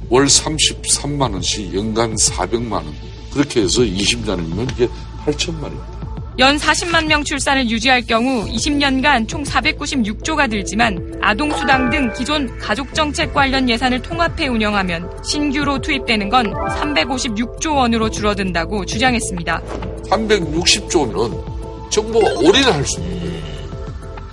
[0.08, 2.94] 월 33만 원씩 연간 400만 원
[3.32, 4.88] 그렇게 해서 20년이면 이게
[5.24, 5.99] 8천만 원입니다.
[6.38, 13.68] 연 40만 명 출산을 유지할 경우 20년간 총 496조가 들지만 아동수당 등 기존 가족정책 관련
[13.68, 19.60] 예산을 통합해 운영하면 신규로 투입되는 건 356조 원으로 줄어든다고 주장했습니다.
[20.08, 23.40] 360조면 정부가 올인할 수 있는 거예요.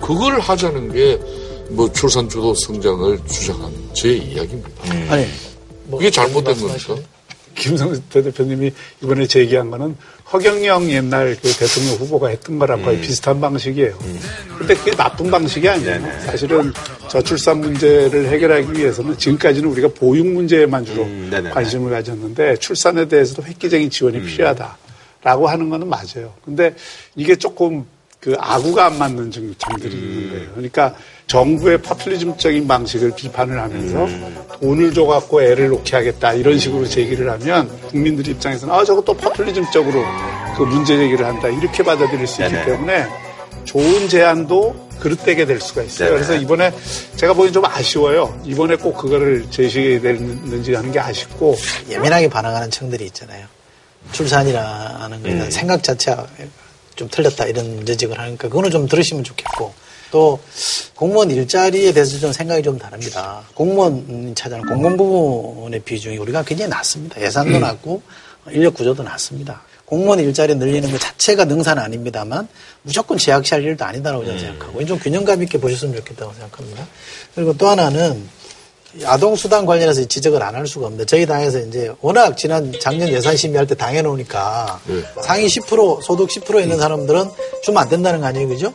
[0.00, 1.18] 그걸 하자는 게
[1.70, 4.70] 뭐 출산 주도 성장을 주장한 제 이야기입니다.
[5.10, 5.26] 아니,
[5.84, 6.94] 뭐 이게 잘못된 겁니까?
[7.58, 9.96] 김성태 대표님이 이번에 제기한 거는
[10.32, 13.98] 허경영 옛날 그 대통령 후보가 했던 거랑 거의 비슷한 방식이에요.
[14.58, 16.00] 근데 그게 나쁜 방식이 아니에요.
[16.20, 16.72] 사실은
[17.08, 21.50] 저출산 문제를 해결하기 위해서는 지금까지는 우리가 보육 문제에만 주로 음, 네네.
[21.50, 26.34] 관심을 가졌는데 출산에 대해서도 획기적인 지원이 필요하다라고 하는 거는 맞아요.
[26.44, 26.74] 근데
[27.16, 27.84] 이게 조금
[28.20, 30.48] 그 아구가 안 맞는 점- 점들이 있는 거예요.
[30.50, 30.94] 그러니까
[31.28, 34.08] 정부의 파퓰리즘적인 방식을 비판을 하면서
[34.60, 40.02] 돈을 줘갖고 애를 놓게 하겠다 이런 식으로 제기를 하면 국민들 입장에서는 아 저거 또 파퓰리즘적으로
[40.56, 42.64] 그 문제 제기를 한다 이렇게 받아들일 수 있기 네네.
[42.64, 43.06] 때문에
[43.64, 46.08] 좋은 제안도 그릇되게 될 수가 있어요.
[46.08, 46.22] 네네.
[46.22, 46.72] 그래서 이번에
[47.16, 48.40] 제가 보기엔 좀 아쉬워요.
[48.44, 51.56] 이번에 꼭 그거를 제시됐는지 하는 게 아쉽고
[51.90, 53.46] 예민하게 반응하는 층들이 있잖아요.
[54.12, 55.50] 출산이라는 거에 음.
[55.50, 56.26] 생각 자체가
[56.96, 59.74] 좀 틀렸다 이런 지적을 하니까 그거는 좀 들으시면 좋겠고
[60.10, 60.38] 또
[60.94, 63.42] 공무원 일자리에 대해서 좀 생각이 좀 다릅니다.
[63.54, 67.20] 공무원 찾아는 공무원 부분의 비중이 우리가 굉장히 낮습니다.
[67.20, 68.02] 예산도 낮고
[68.50, 69.62] 인력 구조도 낮습니다.
[69.84, 72.46] 공무원 일자리 늘리는 것 자체가 능사는 아닙니다만
[72.82, 76.86] 무조건 제약시할 일도 아니다라고 저는 생각하고 좀 균형감 있게 보셨으면 좋겠다고 생각합니다.
[77.34, 78.28] 그리고 또 하나는
[79.04, 83.36] 아동 수당 관련해서 지적을 안 할 수가 없는데 저희 당에서 이제 워낙 지난 작년 예산
[83.36, 85.02] 심의할 때 당해놓으니까 네.
[85.22, 87.30] 상위 10% 소득 10% 있는 사람들은
[87.62, 88.72] 주면 안 된다는 거 아니에요, 그죠?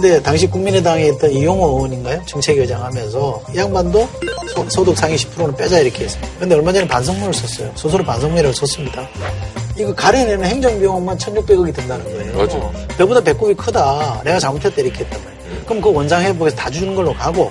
[0.00, 2.22] 근데 당시 국민의당에 있던 이용호 의원인가요?
[2.24, 4.08] 정책위원장 하면서 이 양반도
[4.68, 6.22] 소, 득 상위 10%는 빼자 이렇게 했어요.
[6.38, 7.72] 근데 얼마 전에 반성문을 썼어요.
[7.74, 9.08] 스스로 반성문을 썼습니다.
[9.76, 12.36] 이거 가려내는 행정비용만 1,600억이 든다는 거예요.
[12.36, 12.72] 맞아요.
[12.96, 14.22] 배보다 배꼽이 크다.
[14.22, 15.64] 내가 잘못했다 이렇게 했단 말이에요.
[15.64, 17.50] 그럼 그 원장 회복에서 다 주는 걸로 가고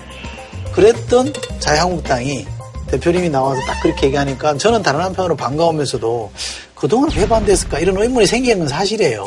[0.71, 2.47] 그랬던 자유한국당이
[2.88, 6.31] 대표님이 나와서 딱 그렇게 얘기하니까 저는 다른 한편으로 반가우면서도
[6.79, 9.25] 그동안 왜 반대했을까 이런 의문이 생기는 건 사실이에요.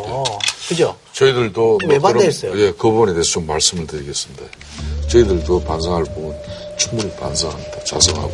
[0.69, 0.97] 그죠?
[1.13, 2.53] 저희들도 왜 뭐 반대했어요?
[2.53, 4.45] 그런- 예, 그 부분에 대해서 좀 말씀을 드리겠습니다.
[5.09, 6.35] 저희들도 반성할 부분
[6.79, 7.85] 충분히 반성합니다.
[7.85, 8.33] 자성하고.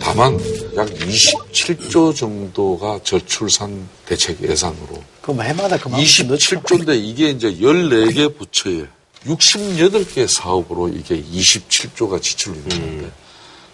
[0.00, 0.34] 다만
[0.76, 6.60] 약 27조 정도가 저출산 대책 예산으로 뭐 해마다 그만큼 넣죠.
[6.60, 8.86] 27조인데 이게 이제 14개 부처에
[9.24, 13.10] 68개 사업으로 이게 27조가 지출이 되는데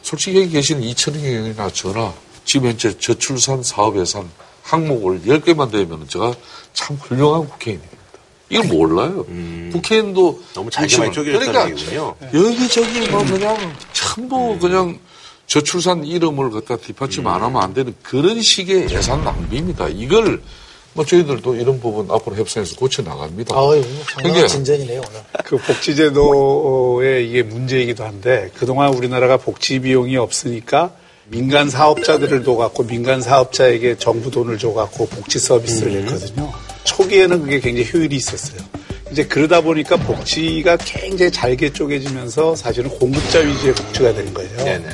[0.02, 2.12] 솔직히 여기 계시는 이천영이나 저나
[2.44, 4.28] 지금 현재 저출산 사업 예산
[4.62, 6.34] 항목을 10개만 되면 제가
[6.72, 8.02] 참 훌륭한 국회의원입니다.
[8.50, 9.24] 이걸 몰라요.
[9.72, 12.14] 국회의원도 너무 잘게만 그렇지만- 쪼개졌다는 그러니까 얘기군요.
[12.34, 14.98] 여기저기 뭐 그냥 전부 그냥
[15.46, 19.88] 저출산 이름을 갖다 뒷받침 안 하면 안 되는 그런 식의 예산 낭비입니다.
[19.88, 20.42] 이걸
[20.94, 23.54] 뭐 저희들도 이런 부분 앞으로 협상해서 고쳐 나갑니다.
[23.56, 25.22] 아유, 상당한 그러니까 진전이네요, 오늘.
[25.44, 30.92] 그 복지제도의 이게 문제이기도 한데 그동안 우리나라가 복지 비용이 없으니까
[31.32, 36.52] 민간 사업자들을 둬갖고 민간 사업자에게 정부 돈을 줘갖고 복지 서비스를 했거든요.
[36.84, 38.60] 초기에는 그게 굉장히 효율이 있었어요.
[39.10, 44.56] 이제 그러다 보니까 복지가 굉장히 잘게 쪼개지면서 사실은 공급자 위주의 복지가 된 거예요.
[44.58, 44.88] 네네.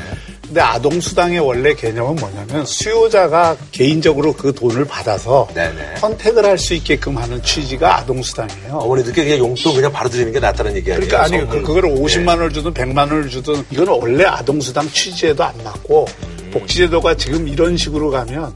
[0.48, 5.96] 근데 아동수당의 원래 개념은 뭐냐면 수요자가 개인적으로 그 돈을 받아서 네네.
[5.98, 8.78] 선택을 할 수 있게끔 하는 취지가 아동수당이에요.
[8.78, 11.06] 어머니들께 그냥 용돈 그냥 바로 드리는 게 낫다는 얘기 아니에요?
[11.06, 11.62] 그러니까 아니 선물.
[11.62, 11.94] 그, 네.
[11.94, 16.50] 50만 원을 주든 100만 원을 주든 이건 원래 아동수당 취지에도 안 맞고 음.
[16.52, 18.54] 복지제도가 지금 이런 식으로 가면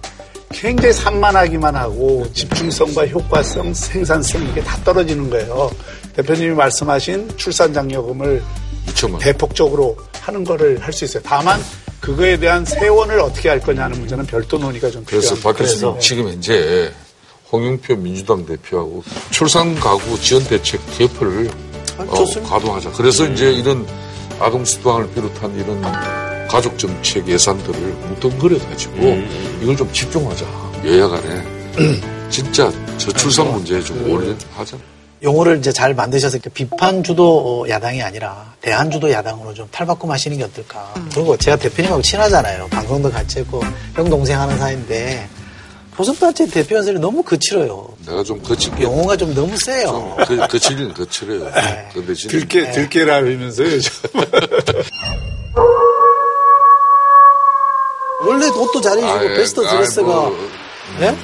[0.50, 5.70] 굉장히 산만하기만 하고 집중성과 효과성, 생산성 이게 다 떨어지는 거예요.
[6.16, 8.42] 대표님이 말씀하신 출산장려금을
[8.88, 9.20] 2천만 원.
[9.20, 11.22] 대폭적으로 하는 거를 할 수 있어요.
[11.24, 11.61] 다만
[12.02, 15.48] 그거에 대한 세원을 어떻게 할 거냐는 문제는 별도 논의가 좀 그래서 필요합니다.
[15.48, 16.92] 박 교수님 지금 현재
[17.52, 21.48] 홍영표 민주당 대표하고 출산 가구 지원 대책 개표를
[21.98, 22.24] 아, 어.
[22.48, 22.90] 가동하자.
[22.92, 23.86] 그래서 이제 이런
[24.40, 25.80] 아동 수당을 비롯한 이런
[26.48, 29.22] 가족 정책 예산들을 뭉뚱그려 가지고
[29.62, 30.44] 이걸 좀 집중하자.
[30.84, 31.44] 여야 간에
[32.28, 34.76] 진짜 저출산 문제에 좀 올인하자.
[35.22, 40.37] 용어를 이제 잘 만드셔서 이렇게 비판 주도 야당이 아니라 대안 주도 야당으로 좀 탈바꿈 하시는
[40.37, 40.92] 게 어떨까.
[41.14, 42.66] 그리고 제가 대표님하고 친하잖아요.
[42.68, 43.62] 방송도 같이 했고
[43.94, 45.28] 형 동생 하는 사이인데
[45.92, 47.88] 보선단체 대표 연설이 너무 거칠어요.
[48.06, 48.82] 내가 좀 거칠게.
[48.82, 50.16] 용어가 좀 너무 세요.
[50.26, 51.50] 그, 거칠긴 거칠어요.
[51.92, 53.68] 근데 진짜 들깨, 들깨라면서요,
[58.26, 60.37] 원래 옷도 잘 입고 아이, 베스트 아이, 드레스가 뭐,
[61.00, 61.14] 예?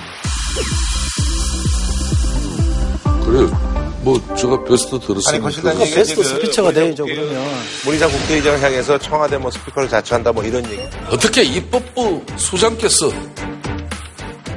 [3.25, 3.68] 그래요.
[4.09, 5.39] 뭐 제가 베스트 아니.
[5.43, 7.45] 거실단 그러니까 얘기가 베스트 지금 스피처가 그 되죠 그 그러면.
[7.85, 10.81] 문희상 국회의장을 향해서 청와대 뭐 스피커를 자처한다 뭐 이런 얘기.
[11.11, 13.11] 어떻게 입법부 수장께서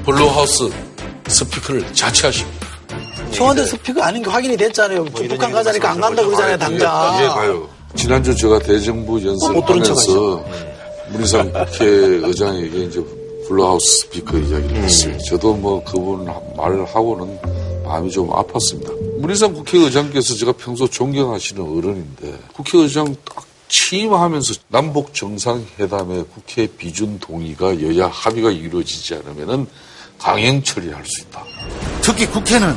[0.05, 0.69] Blue House
[1.27, 2.65] 스피커를 자처하십니까?
[3.33, 5.03] 청와대 스피커 아닌 게 확인이 됐잖아요.
[5.03, 7.15] 북한 가자니까 안 간다 그러잖아요 당장.
[7.19, 7.69] 이해 가요.
[7.95, 10.45] 지난주 제가 대정부 못 들은 연설하면서
[11.09, 13.03] 문희상 국회의장에게 이제
[13.49, 15.17] Blue House 스피커 이야기를 했어요.
[15.27, 17.37] 저도 뭐 그분 말을 하고는
[17.83, 19.10] 마음이 좀 아팠습니다.
[19.21, 28.07] 문희상 국회의장께서 제가 평소 존경하시는 어른인데 국회의장 딱 취임하면서 남북 정상회담의 국회 비준 동의가 여야
[28.07, 29.67] 합의가 이루어지지 않으면은
[30.17, 31.43] 강행 처리할 수 있다.
[32.01, 32.75] 특히 국회는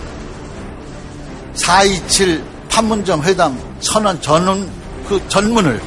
[1.54, 4.70] 4.27 판문점 회담 선언 전원
[5.08, 5.80] 그 전문을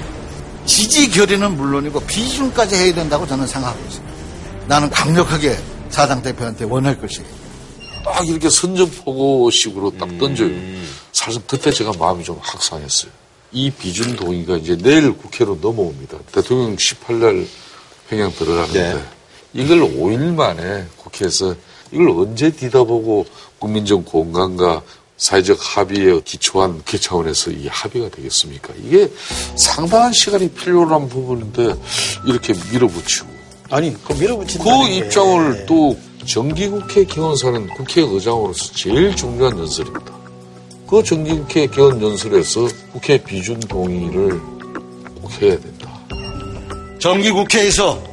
[0.65, 4.13] 지지 결의는 물론이고 비준까지 해야 된다고 저는 생각하고 있습니다.
[4.67, 5.57] 나는 강력하게
[5.89, 7.46] 사당 대표한테 원할 것이에요.
[8.13, 10.51] 딱 이렇게 선전포고식으로 딱 던져요.
[11.11, 13.11] 사실 그때 제가 마음이 좀 확상했어요.
[13.51, 16.17] 이 비준 동의가 이제 내일 국회로 넘어옵니다.
[16.31, 17.47] 대통령 18날
[18.09, 19.03] 평양 들어가는데 네.
[19.53, 21.55] 이걸 5일 만에 국회에서
[21.91, 23.25] 이걸 언제 뒤다보고
[23.59, 24.81] 국민적 공감과
[25.17, 28.73] 사회적 합의에 기초한 국회 차원에서 이 합의가 되겠습니까?
[28.83, 29.11] 이게
[29.55, 31.73] 상당한 시간이 필요한 부분인데
[32.25, 33.27] 이렇게 밀어붙이고
[33.69, 34.63] 아니 그 밀어붙인다.
[34.63, 40.11] 그 입장을 또 정기국회 기원사는 국회의장으로서 제일 중요한 연설입니다.
[40.85, 44.39] 그 정기국회 기원 연설에서 국회 비준 동의를
[45.21, 45.97] 꼭 해야 된다.
[46.99, 48.03] 정기국회에서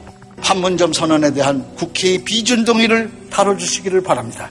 [0.40, 4.48] 판문점 선언에 대한 국회의 비준 동의를 다뤄주시기를 바랍니다.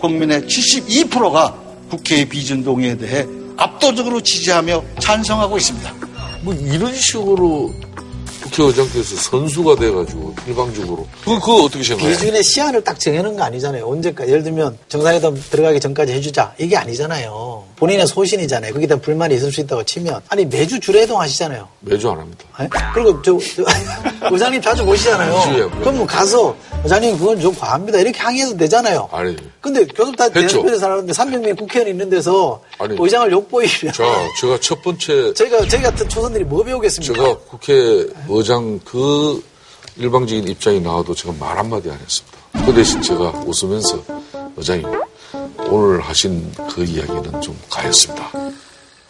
[0.00, 1.56] 국민의 72%가
[1.90, 3.24] 국회의 비준 동의에 대해
[3.56, 5.94] 압도적으로 지지하며 찬성하고 있습니다.
[6.42, 7.72] 뭐 이런 식으로
[8.54, 12.12] 국회의장께서 선수가 돼가지고 일방적으로 그 그거 어떻게 생각해요?
[12.16, 13.86] 비준의 시한을 딱 정해놓은 거 아니잖아요.
[13.86, 14.30] 언제까지.
[14.30, 16.54] 예를 들면 정상회담 들어가기 전까지 해주자.
[16.58, 17.64] 이게 아니잖아요.
[17.84, 18.72] 본인의 소신이잖아요.
[18.72, 20.22] 거기다 불만이 있을 수 있다고 치면.
[20.30, 21.68] 아니 매주 주례동 하시잖아요.
[21.80, 22.44] 매주 안 합니다.
[22.60, 22.68] 예?
[22.94, 23.62] 그리고 저, 저
[24.32, 25.68] 의장님 자주 모시잖아요.
[25.80, 27.98] 그럼 뭐 가서 의장님 그건 좀 과합니다.
[27.98, 29.06] 이렇게 항의해도 되잖아요.
[29.12, 30.62] 아니 근데 교섭단 했죠.
[30.62, 32.96] 대표에서 살았는데 300명의 국회의원이 있는 데서 아니.
[32.98, 34.04] 의장을 욕보이면 자
[34.40, 37.14] 제가 첫 번째 저희가 저희 같은 초선들이 뭐 배우겠습니까?
[37.14, 39.44] 제가 국회의장 그
[39.98, 42.38] 일방적인 입장이 나와도 제가 말 한마디 안 했습니다.
[42.64, 44.02] 그 대신 제가 웃으면서
[44.56, 44.86] 의장님
[45.68, 48.30] 오늘 하신 그 이야기는 좀 가했습니다.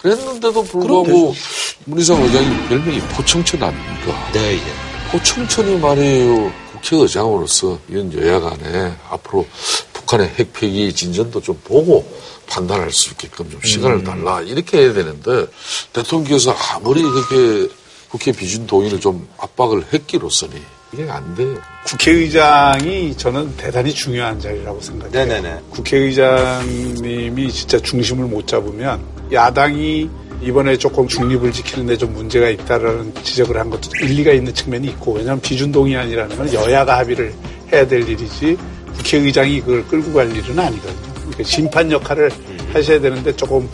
[0.00, 1.34] 그랬는데도 불구하고
[1.86, 4.30] 문희상 의장님 별명이 포청천 아닙니까?
[4.32, 5.10] 네, 예.
[5.10, 6.52] 포청천이 말이에요.
[6.72, 9.46] 국회의장으로서 이런 여야 간에 앞으로
[9.94, 12.06] 북한의 핵폐기 진전도 좀 보고
[12.46, 14.42] 판단할 수 있게끔 좀 시간을 달라.
[14.42, 15.46] 이렇게 해야 되는데
[15.92, 17.72] 대통령께서 아무리 그렇게
[18.10, 20.60] 국회 비준 동의를 좀 압박을 했기로서니
[20.94, 21.56] 이게 안 돼요.
[21.86, 25.12] 국회의장이 저는 대단히 중요한 자리라고 생각해요.
[25.12, 25.60] 네네네.
[25.70, 29.00] 국회의장님이 진짜 중심을 못 잡으면
[29.32, 30.08] 야당이
[30.40, 35.40] 이번에 조금 중립을 지키는데 좀 문제가 있다라는 지적을 한 것도 일리가 있는 측면이 있고 왜냐하면
[35.40, 37.34] 비준동의안이라는 건 여야가 합의를
[37.72, 38.56] 해야 될 일이지
[38.96, 41.12] 국회의장이 그걸 끌고 갈 일은 아니거든요.
[41.14, 42.30] 그러니까 심판 역할을
[42.72, 43.68] 하셔야 되는데 조금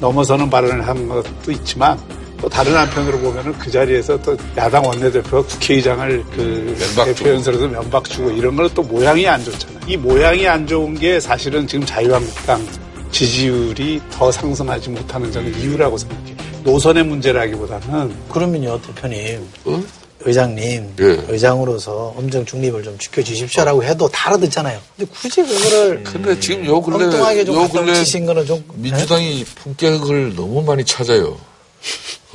[0.00, 1.98] 넘어서는 발언을 한 것도 있지만
[2.44, 7.06] 또 다른 한편으로 보면은 그 자리에서 또 야당 원내대표가 국회의장을 그 면박.
[7.06, 9.80] 대표 연설에서 면박 주고 이런 건또 모양이 안 좋잖아요.
[9.86, 12.62] 이 모양이 안 좋은 게 사실은 지금 자유한국당
[13.10, 16.36] 지지율이 더 상승하지 못하는 저는 이유라고 생각해요.
[16.64, 19.82] 노선의 문제라기보다는 그러면요 대표님 어?
[20.20, 21.04] 의장님 예.
[21.28, 24.78] 의장으로서 엄정 중립을 좀 지켜주십시오라고 해도 다 알아듣잖아요.
[24.98, 29.44] 근데 굳이 그거를 근데 지금 요 근래 엉뚱하게 좀 요 근래 붙이신 거는 좀 민주당이
[29.44, 31.38] 품격을 너무 많이 찾아요.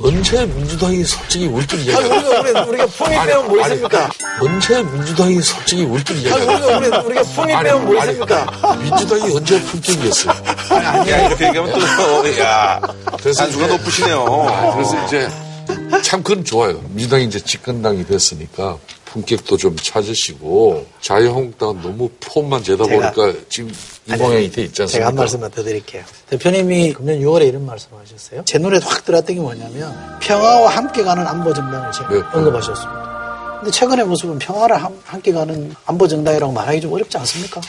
[0.02, 4.10] 언제 민주당이 솔직히 우리끼리 아니, 이야기 우리가 우리, 우리가 풍이 빼면 뭐 있습니까?
[4.40, 8.76] 언제 민주당이 솔직히 우리끼리 아니, 이야기 우리가 우리, 우리가 풍이 빼면 뭐 있습니까?
[8.82, 10.42] 민주당이 언제 품격이었어요.
[10.72, 12.80] 야, 이렇게 얘기하면 또, 야.
[13.20, 14.46] 그래서 이제- 높으시네요.
[14.48, 15.28] 아, 그래서 이제
[16.02, 16.80] 참 그건 좋아요.
[16.88, 18.78] 민주당이 이제 집권당이 됐으니까
[19.12, 23.72] 품격도 좀 찾으시고 자유한국당은 너무 폼만 재다 제가- 보니까 지금
[24.06, 24.86] 이 모양이 돼 있지 않습니까?
[24.92, 26.04] 제가 한 말씀만 더 드릴게요.
[26.28, 28.42] 대표님이 금년 6월에 이런 말씀을 하셨어요.
[28.44, 32.20] 제 눈에 확 들어왔던 게 뭐냐면 평화와 함께 가는 안보 전망을 제가 네.
[32.32, 33.58] 언급하셨습니다.
[33.60, 37.60] 근데 최근의 모습은 평화를 함- 함께 가는 안보 정당이라고 말하기 좀 어렵지 않습니까?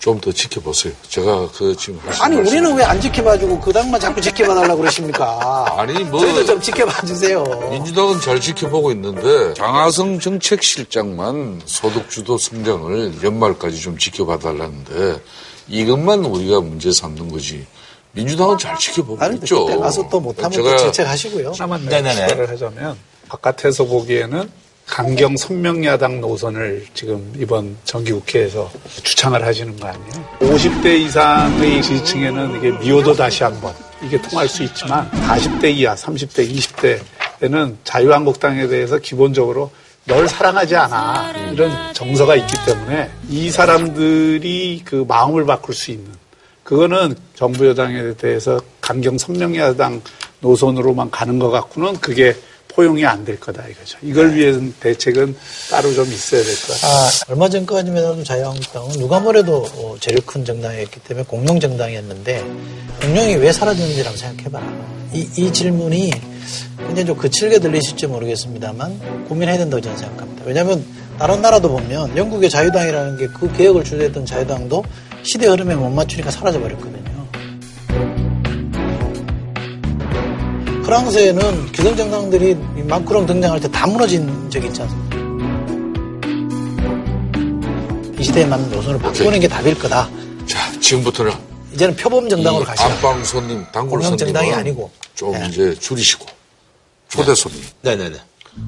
[0.00, 0.94] 좀 더 지켜보세요.
[1.08, 5.66] 제가 그 지금 아니 말씀- 우리는 왜 안 지켜봐주고 그 당만 자꾸 지켜봐달라고 그러십니까?
[5.78, 7.44] 아니 뭐 저희도 좀 지켜봐 주세요.
[7.70, 15.20] 민주당은 잘 지켜보고 있는데 장하성 정책실장만 소득주도 성장을 연말까지 좀 지켜봐 달라는데
[15.68, 17.66] 이것만 우리가 문제 삼는 거지.
[18.12, 19.66] 민주당은 잘 지켜보고 아니 있죠.
[19.66, 21.52] 그때 가서 또 못하면 제가 또 질책하시고요.
[21.88, 22.44] 네네네.
[22.46, 22.96] 하자면
[23.28, 24.50] 바깥에서 보기에는
[24.90, 28.70] 강경 선명야당 노선을 지금 이번 정기국회에서
[29.04, 30.26] 주창을 하시는 거 아니에요?
[30.40, 33.72] 50대 이상의 지지층에는 이게 미워도 다시 한번
[34.02, 36.50] 이게 통할 수 있지만 40대 이하, 30대,
[37.40, 39.70] 20대에는 자유한국당에 대해서 기본적으로
[40.06, 46.10] 널 사랑하지 않아 이런 정서가 있기 때문에 이 사람들이 그 마음을 바꿀 수 있는
[46.64, 50.02] 그거는 정부 여당에 대해서 강경 선명야당
[50.40, 52.34] 노선으로만 가는 것 같고는 그게
[52.72, 53.98] 포용이 안 될 거다 이거죠.
[54.02, 55.36] 이걸 위한 대책은
[55.70, 56.90] 따로 좀 있어야 될 것 같아요.
[56.92, 62.44] 아, 얼마 전까지만 해도 자유한국당은 누가 뭐래도 어, 제일 큰 정당이었기 때문에 공룡 정당이었는데
[63.02, 64.66] 공룡이 왜 사라졌는지 한번 생각해봐라.
[65.12, 66.10] 이, 이 질문이
[66.78, 70.44] 굉장히 좀 거칠게 들리실지 모르겠습니다만 고민해야 된다고 저는 생각합니다.
[70.46, 70.84] 왜냐하면
[71.18, 74.84] 다른 나라도 보면 영국의 자유당이라는 게 그 개혁을 주도했던 자유당도
[75.22, 77.09] 시대 흐름에 못 맞추니까 사라져버렸거든요.
[80.94, 85.16] 프랑스에는 기성정당들이 이 마크롱 등장할 때 다 무너진 적이 있지 않습니까?
[88.18, 90.10] 이 시대에 맞는 노선을 바꾸는 게 답일 거다.
[90.48, 91.32] 자, 지금부터는
[91.74, 92.88] 이제는 표범 정당으로 이 가시라.
[92.92, 94.90] 안방 손님, 단골 공영 정당이 아니고.
[95.14, 95.46] 좀 네.
[95.48, 96.26] 이제 줄이시고
[97.08, 97.62] 초대 손님.
[97.82, 98.16] 네 네 네.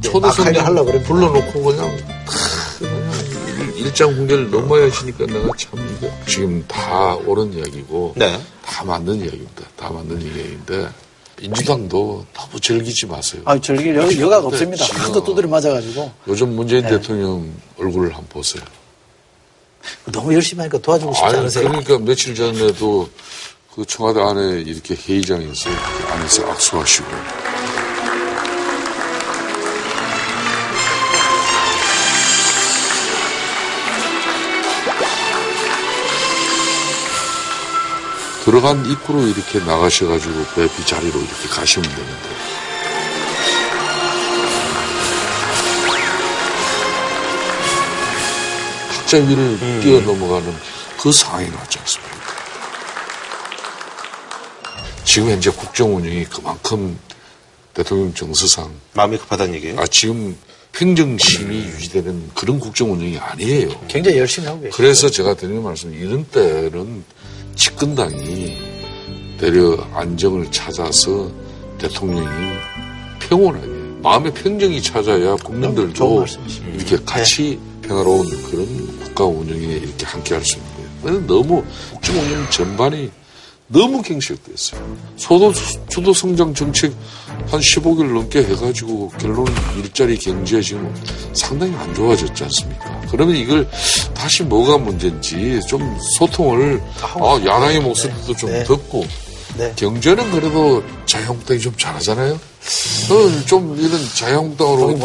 [0.00, 2.35] 초대 막 손님 하려- 하려고 그랬- 불러놓고 그냥 다
[2.78, 3.12] 그냥
[3.78, 8.40] 일- 일장 공개를 너무 많이 하시니까 내가 참 이거 지금 다 옳은 이야기고 네.
[8.64, 9.64] 다 맞는 이야기입니다.
[9.76, 10.88] 다 맞는 이야기인데
[11.48, 13.42] 민주당도 너무 즐기지 마세요.
[13.44, 14.85] 아, 즐길 여, 여가가 근데 없습니다.
[15.02, 16.12] 하도 두드려 맞아가지고.
[16.28, 16.90] 요즘 문재인 네.
[16.90, 18.62] 대통령 얼굴을 한번 보세요.
[20.12, 21.68] 너무 열심히 하니까 도와주고 싶지 아니, 않으세요?
[21.68, 23.09] 그러니까 며칠 전에도
[23.74, 27.07] 그 청와대 안에 이렇게 회의장에서 이렇게 안에서 악수하시고
[38.53, 42.29] 들어간 입구로 이렇게 나가셔가지고 배비 자리로 이렇게 가시면 되는데
[48.91, 50.55] 탁자 위를 뛰어 넘어가는
[51.01, 52.12] 그 상황이 나왔지 않습니까?
[55.07, 56.99] 지금 현재 국정 운영이 그만큼
[57.73, 59.81] 대통령 정서상 마음이 급하다는 얘기예요?
[59.81, 60.37] 아 지금
[60.73, 63.81] 평정심이 유지되는 그런 국정 운영이 아니에요.
[63.88, 64.77] 굉장히 열심히 하고 계시죠.
[64.77, 67.03] 그래서 제가 드리는 말씀 이런 때는
[67.55, 68.57] 집권당이
[69.38, 71.31] 대려 안정을 찾아서
[71.79, 72.27] 대통령이
[73.21, 73.67] 평온하게
[74.03, 76.27] 마음의 평정이 찾아야 국민들도.
[76.75, 80.71] 이렇게 같이 평화로운 그런 국가 운영에 이렇게 함께 할 수 있는
[81.03, 81.27] 거예요.
[81.27, 83.11] 너무 국정 운영 전반이
[83.72, 84.96] 너무 경실됐어요.
[85.16, 85.52] 소도
[85.88, 86.92] 주도 성장 정책
[87.48, 90.94] 한 15개월 넘게 해가지고 결론은 일자리 경제 지금
[91.32, 93.00] 상당히 안 좋아졌지 않습니까?
[93.11, 93.68] 그러면 이걸
[94.14, 98.62] 다시 뭐가 문제인지 좀 소통을 아, 야당의 목소리도 좀 네.
[98.64, 99.06] 듣고
[99.56, 99.72] 네.
[99.76, 102.35] 경제는 그래도 자유한국당이 좀 잘하잖아요.
[102.35, 104.98] 어, 좀 이런 자유한국당으로.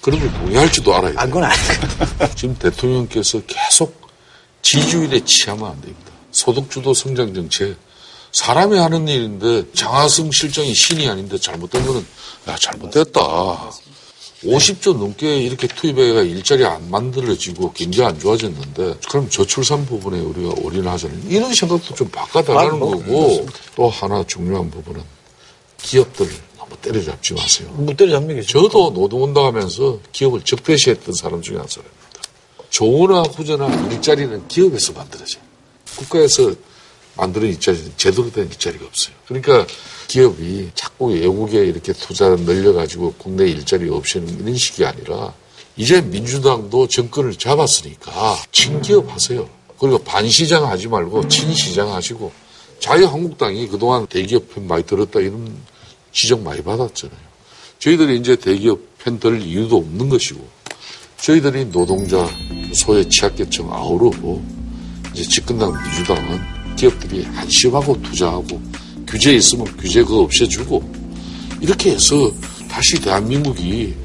[0.00, 1.24] 그런 걸 동의할지도 알아야 아.
[1.26, 2.34] 그건 아니에요.
[2.36, 3.98] 지금 대통령께서 계속
[4.62, 6.07] 지지율에 취하면 안 됩니다.
[6.38, 7.76] 소득주도 성장 정책.
[8.30, 12.06] 사람이 하는 일인데 장하성 실장이 신이 아닌데 잘못된 거는
[12.46, 13.70] 야 잘못됐다.
[14.44, 21.28] 50조 넘게 이렇게 투입해가 일자리 안 만들어지고 경제 안 좋아졌는데 그럼 저출산 부분에 우리가 올인하자는
[21.28, 25.02] 이런 생각도 좀 바꿔달라는 아, 뭐, 거고 또 하나 중요한 부분은
[25.78, 27.68] 기업들 너무 때려잡지 마세요.
[27.72, 28.42] 못 때려잡는 게.
[28.42, 31.98] 저도 노동운동 하면서 기업을 적폐시했던 사람 중에 한 사람입니다.
[32.70, 35.47] 조언나 후전나 일자리는 기업에서 만들어져요.
[35.98, 36.52] 국가에서
[37.16, 39.14] 만드는 일자리는 제대로 된 일자리가 없어요.
[39.26, 39.66] 그러니까
[40.06, 45.32] 기업이 자꾸 외국에 이렇게 투자 늘려가지고 국내 일자리 없애는 이런 식이 아니라
[45.76, 49.48] 이제 민주당도 정권을 잡았으니까 친기업 하세요.
[49.78, 52.32] 그리고 반시장 하지 말고 친시장 하시고
[52.80, 55.56] 자유한국당이 그동안 대기업 편 많이 들었다 이런
[56.12, 57.18] 지적 많이 받았잖아요.
[57.80, 60.46] 저희들이 이제 대기업 편 들 이유도 없는 것이고
[61.20, 62.28] 저희들이 노동자
[62.74, 64.57] 소외 취약계층 아우르고
[65.18, 66.40] 이제 집권당 민주당은
[66.76, 68.62] 기업들이 안심하고 투자하고
[69.04, 70.94] 규제 있으면 규제 그거 없애주고
[71.60, 72.30] 이렇게 해서
[72.70, 73.96] 다시 대한민국이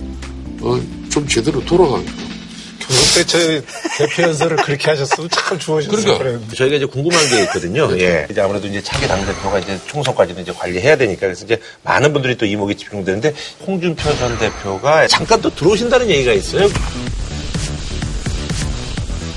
[0.61, 2.33] 어, 좀 제대로 돌아가게끔
[2.79, 3.61] 교섭 대
[3.97, 6.23] 대표 연설을 그렇게 하셨으면 참 좋으셨을 그러니까.
[6.23, 6.41] 거예요.
[6.55, 7.87] 저희가 이제 궁금한 게 있거든요.
[7.99, 8.27] 예.
[8.29, 12.45] 이제 아무래도 이제 차기 당대표가 이제 총선까지는 이제 관리해야 되니까 그래서 이제 많은 분들이 또
[12.45, 13.35] 이목이 집중되는데
[13.67, 16.67] 홍준표 전 대표가 잠깐 또 들어오신다는 얘기가 있어요.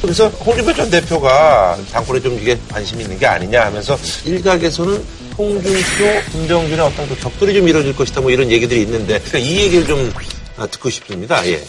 [0.06, 5.04] 그래서 홍준표 전 대표가 당권에 좀 이게 관심이 있는 게 아니냐 하면서 일각에서는
[5.36, 10.12] 홍준표, 김정준의 어떤 그 격돌이 좀 이루어질 것이다 뭐 이런 얘기들이 있는데 이 얘기를 좀
[10.56, 11.44] 아, 듣고 싶습니다.
[11.48, 11.60] 예.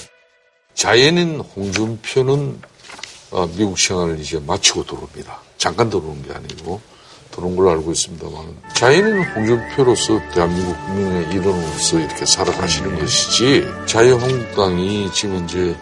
[0.75, 2.61] 자연인 홍준표는
[3.31, 5.41] 어, 미국 생활을 이제 마치고 들어옵니다.
[5.57, 6.79] 잠깐 들어오는 게 아니고
[7.31, 15.75] 들어온 걸로 알고 있습니다만 자연인 홍준표로서 대한민국 국민의 일원으로서 이렇게 살아가시는 것이지 자유한국당이 지금 이제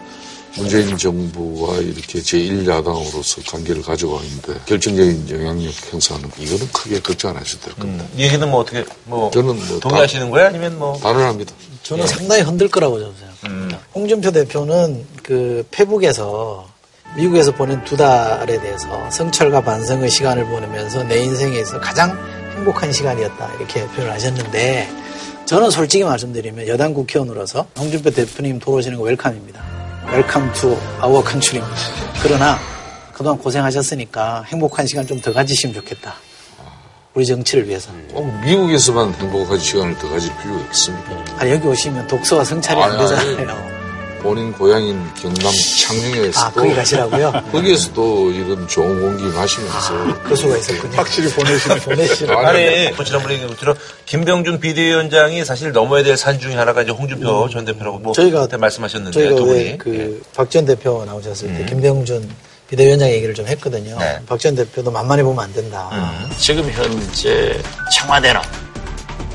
[0.56, 7.36] 문재인 정부와 이렇게 제1야당으로서 관계를 가져가 있는데 결정적인 영향력 행사하는 거, 이거는 크게 걱정 안
[7.36, 8.04] 하셔도 될 겁니다.
[8.16, 10.48] 이 얘기는 뭐 어떻게 뭐 저는 뭐 동의하시는 거예요?
[10.48, 11.52] 아니면 뭐 단언합니다.
[11.82, 13.80] 저는 상당히 흔들 거라고 저는 생각합니다.
[13.94, 16.66] 홍준표 대표는 그 페북에서
[17.16, 22.18] 미국에서 보낸 두 달에 대해서 성철과 반성의 시간을 보내면서 내 인생에서 가장
[22.56, 24.88] 행복한 시간이었다 이렇게 표현을 하셨는데
[25.44, 29.75] 저는 솔직히 말씀드리면 여당 국회의원으로서 홍준표 대표님 돌아오시는 거 웰컴입니다.
[30.12, 31.76] Welcome to our country입니다.
[32.22, 32.58] 그러나
[33.12, 36.14] 그동안 고생하셨으니까 행복한 시간 좀 더 가지시면 좋겠다.
[37.14, 37.90] 우리 정치를 위해서.
[38.12, 41.10] 꼭 미국에서만 행복한 시간을 더 가질 필요가 있습니까?
[41.38, 43.08] 아니 여기 오시면 독서와 성찰이 안 아니, 아니.
[43.36, 43.75] 되잖아요.
[44.26, 45.52] 본인 고향인 경남
[45.86, 47.32] 창녕에서도 아, 거기 가시라고요?
[47.52, 50.96] 거기에서도 이런 좋은 공기 마시면서 그 수가 있었군요.
[50.96, 56.54] 확실히 보내시는 보내시는 아니, 뭐 지난번에 얘기한 것처럼 김병준 비대위원장이 사실 넘어야 될 산 중에
[56.56, 61.48] 하나가 이제 홍준표 전 대표라고 뭐 저희가- 그때 말씀하셨는데 저희가 두 분이 왜그박전 대표 나오셨을
[61.54, 62.28] 때 김병준
[62.68, 63.96] 비대위원장 얘기를 좀 했거든요.
[63.98, 64.18] 네.
[64.26, 65.88] 박전 대표도 만만해 보면 안 된다.
[66.36, 67.56] 지금 현재
[67.96, 68.40] 청와대는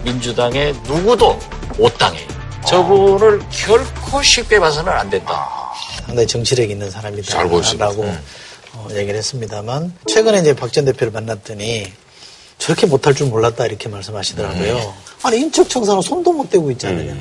[0.04, 1.40] 민주당의 누구도
[1.78, 2.28] 못 당해요.
[2.66, 5.50] 저분을 결코 쉽게 봐서는 안 된다.
[6.06, 6.90] 상당히 정치력 있는.
[6.92, 8.04] 사람이다라고
[8.74, 11.92] 어, 얘기를 했습니다만 최근에 이제 박 전 대표를 만났더니
[12.58, 14.94] 저렇게 못할 줄 몰랐다 이렇게 말씀하시더라고요.
[15.24, 17.14] 아니 인적 청산은 손도 못 대고 있지 않느냐.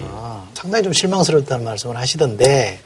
[0.55, 2.81] 상당히 좀 실망스럽다는 말씀을 하시던데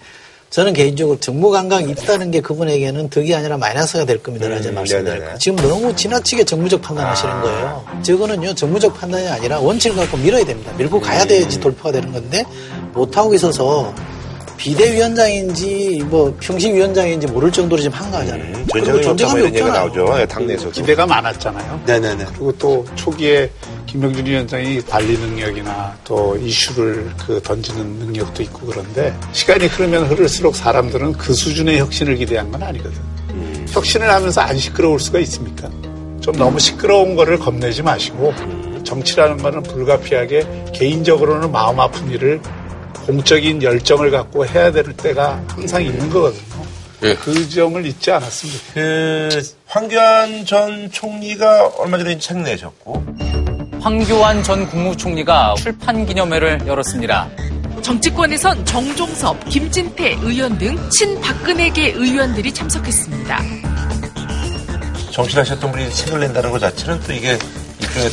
[0.54, 4.46] 저는 개인적으로 정무 감각이 있다는 게 그분에게는 득이 아니라 마이너스가 될 겁니다.
[4.46, 4.94] 라고 음.
[5.18, 5.36] 거예요.
[5.36, 7.84] 지금 너무 지나치게 정무적 판단하시는 거예요.
[8.04, 10.72] 저거는요 정무적 판단이 아니라 원칙을 갖고 밀어야 됩니다.
[10.78, 12.44] 밀고 가야 돼야지 돌파가 되는 건데
[12.92, 13.92] 못하고 있어서
[14.56, 18.64] 비대위원장인지 뭐 평시위원장인지 모를 정도로 지금 한가하잖아요.
[18.72, 20.04] 그리고 존재감이 없다 뭐 이런 얘기가 없잖아요.
[20.04, 20.20] 나오죠.
[20.20, 20.70] 예, 당내에서도.
[20.70, 21.82] 기대가 많았잖아요.
[21.86, 22.24] 네네네.
[22.28, 23.50] 그리고 또 초기에
[23.86, 31.12] 김병준 위원장이 관리 능력이나 또 이슈를 그 던지는 능력도 있고 그런데 시간이 흐르면 흐를수록 사람들은
[31.12, 33.14] 그 수준의 혁신을 기대한 건 아니거든.
[33.68, 35.68] 혁신을 하면서 안 시끄러울 수가 있습니까?
[36.20, 38.32] 좀 너무 시끄러운 거를 겁내지 마시고
[38.84, 42.40] 정치라는 거는 불가피하게 개인적으로는 마음 아픈 일을
[43.06, 46.64] 공적인 열정을 갖고 해야 될 때가 항상 있는 거거든요.
[47.02, 47.14] 예.
[47.16, 48.60] 그 점을 잊지 않았습니다.
[48.72, 49.28] 그
[49.66, 53.04] 황교안 전 총리가 얼마 전에 책 내셨고
[53.80, 57.28] 황교안 전 국무총리가 출판 기념회를 열었습니다.
[57.82, 63.42] 정치권에선 정종섭, 김진태 의원 등 친박근혜계 의원들이 참석했습니다.
[65.10, 67.38] 정치를 하셨던 분이 책을 낸다는 것 자체는 또 이게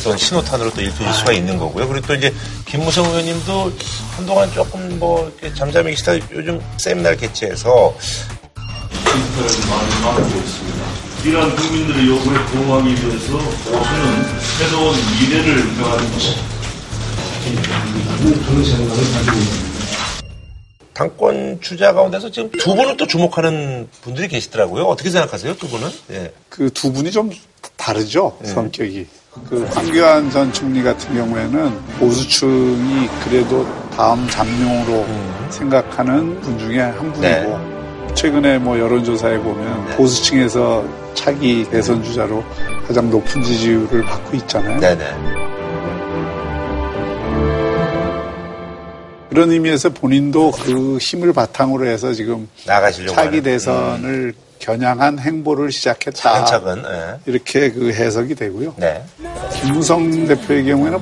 [0.04, 1.88] 또 신호탄으로 또 읽혀질 수가 있는 거고요.
[1.88, 2.32] 그리고 또 이제
[2.66, 3.72] 김무성 의원님도
[4.16, 7.94] 한동안 조금 뭐 잠잠히 계시다 요즘 세미나를 개최해서
[11.24, 16.36] 이러한 국민들의 요구에 부응하기 위해서 우선은 새로운 미래를 명하는 것이
[18.46, 19.72] 그런 생각을 가지고 있습니다.
[20.94, 24.84] 당권 주자 가운데서 지금 두 분을 또 주목하는 분들이 계시더라고요.
[24.84, 25.88] 어떻게 생각하세요, 두 분은?
[26.10, 26.32] 예.
[26.48, 27.30] 그 두 분이 좀
[27.76, 29.06] 다르죠 성격이.
[29.48, 33.66] 그 황교안 전 총리 같은 경우에는 보수층이 그래도
[33.96, 35.06] 다음 잠룡으로
[35.50, 42.44] 생각하는 분 중에 한 분이고 최근에 뭐 여론조사에 보면 보수층에서 차기 대선 주자로
[42.86, 44.78] 가장 높은 지지율을 받고 있잖아요.
[44.80, 45.04] 네네.
[49.30, 53.42] 그런 의미에서 본인도 그 힘을 바탕으로 해서 지금 나가시려고 차기 하는.
[53.42, 56.12] 대선을 겨냥한 행보를 시작했다.
[56.12, 56.84] 차근차근.
[56.86, 57.20] 예.
[57.26, 58.74] 이렇게 그 해석이 되고요.
[58.76, 59.04] 네.
[59.60, 61.00] 김무성 대표의 경우에는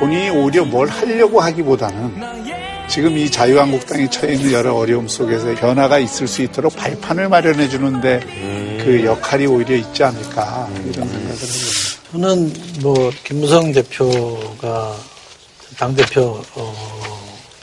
[0.00, 2.48] 본인이 오히려 뭘 하려고 하기보다는
[2.88, 8.20] 지금 이 자유한국당이 처해 있는 여러 어려움 속에서 변화가 있을 수 있도록 발판을 마련해 주는데
[8.84, 11.98] 그 역할이 오히려 있지 않을까 이런 생각을 해요.
[12.10, 14.96] 저는 뭐 김무성 대표가
[15.78, 16.74] 당 대표 어,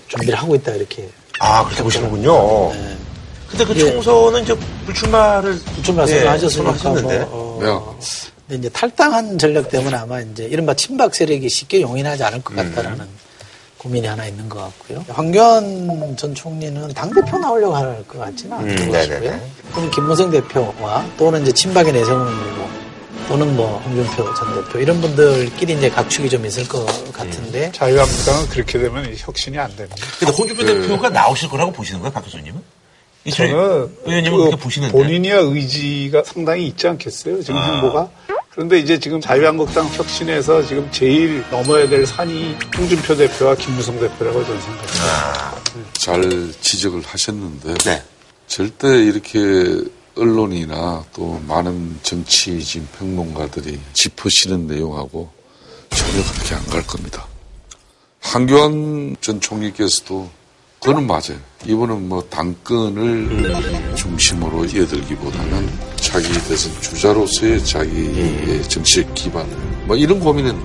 [0.07, 1.09] 준비를 하고 있다 이렇게.
[1.41, 2.71] 아 그렇게 보시는군요.
[3.57, 3.91] 근데 그 예.
[3.91, 7.19] 총선은 이제 불출마를 불출마 예, 선언하셨는데.
[7.25, 7.99] 뭐, 어,
[8.47, 13.07] 근데 이제 탈당한 전략 때문에 아마 이제 이른바 친박 세력이 쉽게 용인하지 않을 것 같다라는
[13.77, 15.05] 고민이 하나 있는 것 같고요.
[15.09, 19.19] 황교안 전 총리는 당대표 나오려고 할 것 같지는 않은 음, 것 같고요.
[19.19, 19.41] 네네네.
[19.71, 22.67] 그럼 김무성 대표와 또는 이제 친박의 후보
[23.27, 28.77] 또는 뭐 홍준표 전 대표 이런 분들끼리 이제 각축이 좀 있을 것 같은데 자유한국당은 그렇게
[28.77, 29.95] 되면 혁신이 안 됩니다.
[30.19, 30.81] 근데 홍준표 네.
[30.81, 32.61] 대표가 나오실 거라고 보시는 거예요, 박 교수님은?
[33.31, 34.91] 저는 의원님은 그 그렇게 보시는데.
[34.91, 37.41] 본인의 의지가 상당히 있지 않겠어요?
[37.41, 37.71] 지금 아.
[37.73, 38.09] 행보가.
[38.51, 44.61] 그런데 이제 지금 자유한국당 혁신에서 지금 제일 넘어야 될 산이 홍준표 대표와 김무성 대표라고 저는
[44.61, 45.61] 생각합니다.
[45.93, 48.03] 잘 지적을 하셨는데 네.
[48.47, 49.39] 절대 이렇게
[50.15, 55.29] 언론이나 또 많은 정치진 평론가들이 짚으시는 내용하고
[55.89, 57.27] 전혀 그렇게 안 갈 겁니다.
[58.21, 60.29] 한교안 전 총리께서도
[60.85, 61.39] 그거는 맞아요.
[61.65, 69.49] 이분은 뭐 당권을 중심으로 이어들기보다는 자기 대선 주자로서의 자기의 정치적 기반을
[69.87, 70.55] 뭐 이런 고민은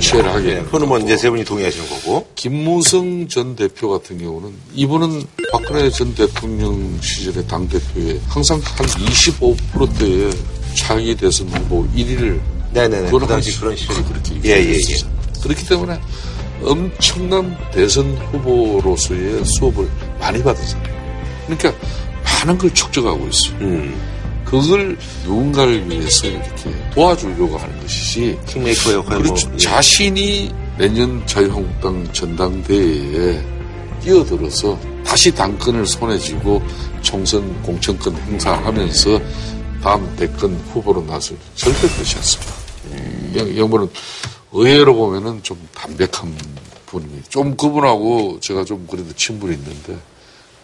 [0.00, 0.54] 치열하게.
[0.54, 2.28] 네, 그거는 뭐 이제 세 분이 동의하시는 거고.
[2.34, 10.30] 김무성 전 대표 같은 경우는 이분은 박근혜 전 대통령 시절의 당대표에 항상 한 25%대의
[10.76, 12.38] 차기 대선 후보 1위를
[12.74, 13.10] 네네네.
[13.10, 15.40] 그 당시 그런 시절이 그렇게 예, 예, 예.
[15.42, 15.98] 그렇기 때문에
[16.62, 19.88] 엄청난 대선 후보로서의 수업을
[20.18, 21.00] 많이 받았잖아요.
[21.46, 21.72] 그러니까
[22.24, 23.58] 많은 걸 축적하고 있어요.
[23.60, 23.94] 음.
[24.44, 28.38] 그걸 누군가를 위해서 이렇게 도와주려고 하는 것이지.
[28.46, 29.46] 킹메이커 역할 그렇죠.
[29.46, 29.58] 뭐, 예.
[29.58, 33.40] 자신이 내년 자유한국당 전당대회에
[34.02, 36.62] 뛰어들어서 다시 당권을 손에 쥐고
[37.00, 39.20] 총선 공천권 행사하면서
[39.82, 42.52] 다음 대권 후보로 나설 절대 그렇지 않습니다.
[43.36, 43.88] 영- 영부는
[44.52, 46.34] 의외로 보면은 좀 담백한
[46.86, 47.28] 분입니다.
[47.28, 49.96] 좀 그분하고 제가 좀 그래도 친분이 있는데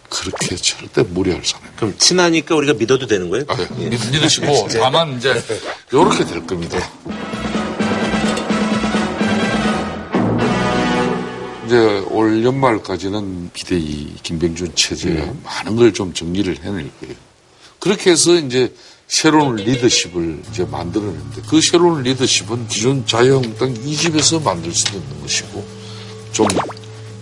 [0.08, 3.44] 그렇게 절대 무리할 사람이 그럼 친하니까 우리가 믿어도 되는 거예요?
[3.48, 5.34] 아, 믿- 믿으시고 다만 이제
[5.92, 6.78] 요렇게 될 겁니다.
[11.66, 11.76] 이제
[12.10, 17.14] 올 연말까지는 비대위 김병준 체제가 많은 걸 좀 정리를 해낼 거예요.
[17.80, 18.72] 그렇게 해서 이제
[19.08, 25.64] 새로운 리더십을 이제 만들어내는데 그 새로운 리더십은 기존 자유한국당 이 집에서 만들 수 있는 것이고
[26.32, 26.48] 좀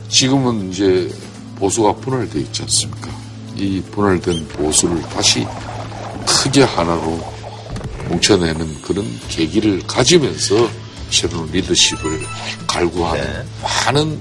[0.09, 1.13] 지금은 이제
[1.57, 3.11] 보수가 분할되어 있지 않습니까?
[3.55, 5.47] 이 분할된 보수를 다시
[6.27, 7.23] 크게 하나로
[8.09, 10.69] 뭉쳐내는 그런 계기를 가지면서
[11.11, 12.21] 새로운 리더십을
[12.67, 14.21] 갈구하는 많은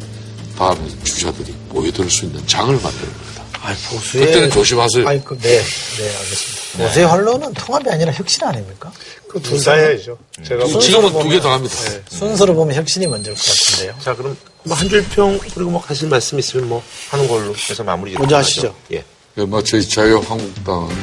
[0.57, 3.23] 다음에 주자들이 모여들 수 있는 장을 만드는
[3.64, 3.88] 겁니다.
[3.88, 5.07] 아, 보수의 그때는 조심하세요.
[5.07, 6.84] 아이, 그, 네, 네, 알겠습니다.
[6.88, 8.91] 보수의 활로는 통합이 아니라 혁신 아닙니까?
[9.30, 10.18] 그둘다 해야죠.
[10.45, 11.76] 제가 뭐- 지금은 두 개 다 합니다.
[12.09, 13.95] 순서로 보면 혁신이 먼저일 것 같은데요.
[14.03, 18.36] 자, 그럼 뭐 한줄평 그리고 뭐 하실 말씀 있으면 뭐 하는 걸로 해서 마무리 먼저
[18.38, 18.45] 하죠.
[18.47, 18.76] 하시죠.
[18.93, 19.03] 예.
[19.38, 20.95] 예, 뭐 저희 자유한국당은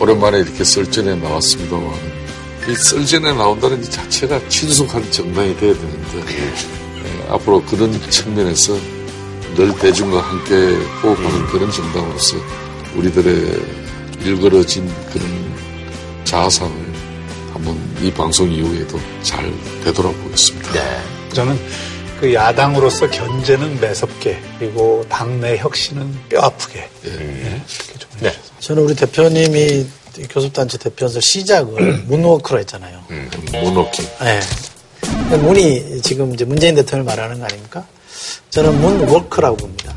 [0.00, 2.20] 오랜만에 이렇게 썰전에 나왔습니다만
[2.68, 8.76] 이 썰전에 나온다는 이 자체가 친숙한 정당이 돼야 되는데 예, 앞으로 그런 측면에서
[9.60, 10.54] 늘 대중과 함께
[11.02, 12.38] 호흡하는 그런 정당으로서
[12.96, 13.60] 우리들의
[14.24, 15.54] 일그러진 그런
[16.24, 16.72] 자아상을
[17.52, 19.52] 한번 이 방송 이후에도 잘
[19.84, 20.72] 되돌아보겠습니다.
[21.34, 21.58] 저는
[22.20, 28.32] 그 야당으로서 견제는 매섭게 그리고 당내 혁신은 뼈 아프게 네, 그렇게 좀 네.
[28.60, 29.86] 저는 우리 대표님이
[30.30, 33.04] 교섭단체 대표연설 시작을 문워크로 했잖아요.
[33.52, 34.06] 문워킹.
[34.22, 34.40] 네.
[35.36, 37.86] 문이 지금 이제 문재인 대통령을 말하는 거 아닙니까?
[38.50, 39.94] 저는 문워크라고 봅니다.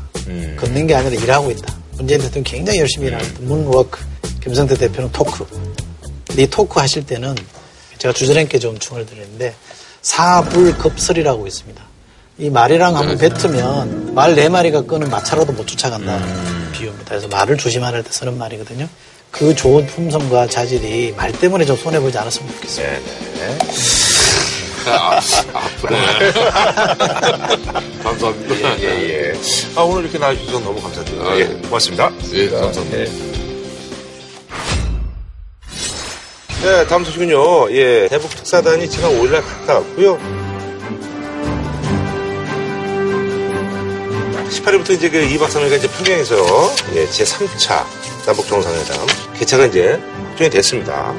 [0.58, 1.74] 걷는 게 아니라 일하고 있다.
[1.96, 4.00] 문재인 대통령 굉장히 열심히 일하는데 Moon work.
[4.42, 5.44] 김성태 대표는 talk.
[6.36, 7.34] 이 talk 하실 때는
[7.98, 9.54] 제가 주저님께 좀 충언을 드리는데
[10.02, 11.82] 사불급설이라고 있습니다.
[12.38, 17.04] 이 말이란 한번 뱉으면 말 네 마리가 끄는 마차라도 못 쫓아간다는 비유입니다.
[17.10, 18.88] 그래서 말을 조심하는 데 쓰는 말이거든요.
[19.30, 22.86] 그 좋은 품성과 자질이 말 때문에 좀 손해보지 않았으면 좋겠어요.
[24.86, 25.20] 아,
[25.52, 25.96] 앞으로.
[28.02, 28.80] 감사합니다.
[28.80, 29.34] 예, 예, 예.
[29.76, 31.30] 아, 오늘 이렇게 나와주셔서 너무 감사드립니다.
[31.30, 31.46] 아, 예, 예.
[31.46, 32.10] 고맙습니다.
[32.32, 33.12] 예, 감사합니다.
[36.62, 37.72] 네, 다음 소식은요.
[37.72, 40.18] 예, 대북 특사단이 지난 5일날 갔다 왔고요.
[44.48, 46.36] 18일부터 이제 그 2박 3일간 이제 평양에서
[46.94, 47.84] 예, 제 3차
[48.24, 49.06] 남북 정상회담
[49.38, 51.12] 개최가 이제 확정이 됐습니다.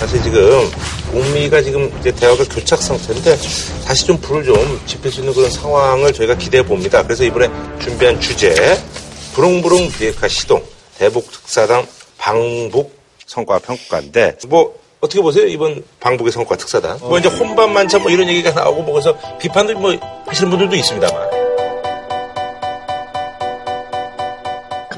[0.00, 0.40] 사실 지금
[1.12, 3.36] 북미가 지금 이제 대화가 교착 상태인데
[3.84, 7.02] 다시 좀 불을 좀 지필 수 있는 그런 상황을 저희가 기대해 봅니다.
[7.02, 8.54] 그래서 이번에 준비한 주제
[9.34, 10.64] 부릉부릉 비핵화 시동
[10.96, 11.86] 대북 특사당
[12.16, 15.46] 방북 성과 평가인데 뭐 어떻게 보세요?
[15.46, 19.78] 이번 방북의 성과 특사단 뭐 이제 혼밥 만찬 뭐 이런 얘기가 나오고 뭐 그래서 비판도
[19.78, 19.94] 뭐
[20.26, 21.39] 하시는 분들도 있습니다만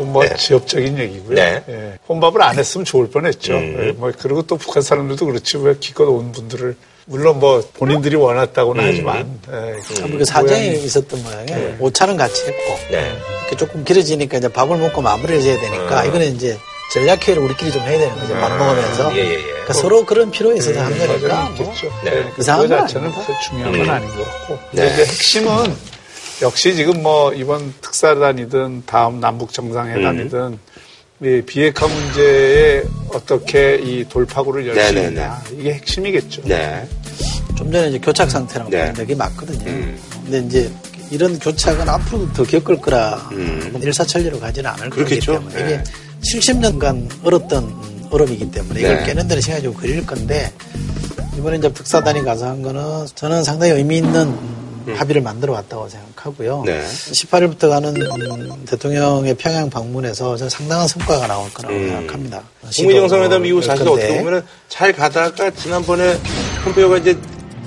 [0.07, 0.35] 그 그뭐 네.
[0.37, 1.35] 지엽적인 얘기고요.
[1.35, 1.63] 네.
[1.69, 1.99] 예.
[2.09, 3.53] 혼밥을 안 했으면 좋을 뻔했죠.
[3.55, 3.77] 음.
[3.89, 6.77] 예, 뭐 그리고 또 북한 사람들도 그렇지 왜 기껏 온 분들을
[7.07, 8.89] 물론 뭐 본인들이 원했다고는 음.
[8.91, 11.59] 하지만 예, 참그 사정이 모양이- 있었던 모양이에요.
[11.59, 11.77] 네.
[11.81, 13.13] 오차는 같이 했고 네.
[13.41, 16.05] 이렇게 조금 길어지니까 이제 밥을 먹고 마무리를 해야 되니까 아.
[16.05, 16.57] 이거는 이제
[16.93, 18.35] 전략회의를 우리끼리 좀 해야 되는 거죠.
[18.35, 19.17] 밥 먹으면서.
[19.17, 19.43] 예, 예, 예.
[19.43, 21.73] 그러니까 서로 그런 필요에 있어서 한 거니까 뭐.
[22.05, 22.25] 네.
[22.39, 23.13] 이상한 그거 건 자체는
[23.49, 23.79] 중요한 음.
[23.87, 24.59] 건 아닌 것 같고.
[24.73, 24.89] 네.
[24.89, 25.75] 근데 핵심은
[26.43, 30.59] 역시 지금 뭐 이번 특사단이든 다음 남북 정상회담이든 음.
[31.23, 32.83] 이 비핵화 문제에
[33.15, 36.43] 어떻게 이 돌파구를 열수 네, 네, 있냐 이게 핵심이겠죠.
[36.45, 36.87] 네.
[37.57, 38.93] 좀 전에 이제 교착 상태라고 네.
[38.93, 39.71] 그게 맞거든요.
[39.71, 39.97] 음.
[40.25, 40.73] 근데 이제
[41.13, 43.69] 이런 교착은 앞으로도 더 겪을 거라 음.
[43.71, 45.35] 뭐 일사천리로 가지는 않을 그렇겠죠.
[45.35, 45.85] 거기 때문에 네.
[45.85, 49.07] 이게 70년간 얼었던 음, 얼음이기 때문에 이걸 네.
[49.07, 50.53] 깨는 데는 시간이 좀 걸릴 건데
[51.39, 54.35] 이번에 이제 특사단이 가서 한 거는 저는 상당히 의미 있는
[54.87, 56.63] 음, 합의를 만들어 왔다고 생각하고요.
[56.67, 56.83] 네.
[56.83, 61.89] 18일부터 가는 음, 대통령의 평양 방문에서 저는 상당한 성과가 나올 거라고 음.
[61.89, 62.43] 생각합니다.
[62.79, 66.19] 북미 정상회담 이후 사실 어떻게 보면은 잘 가다가 지난번에
[66.65, 67.17] 폼페이오가 이제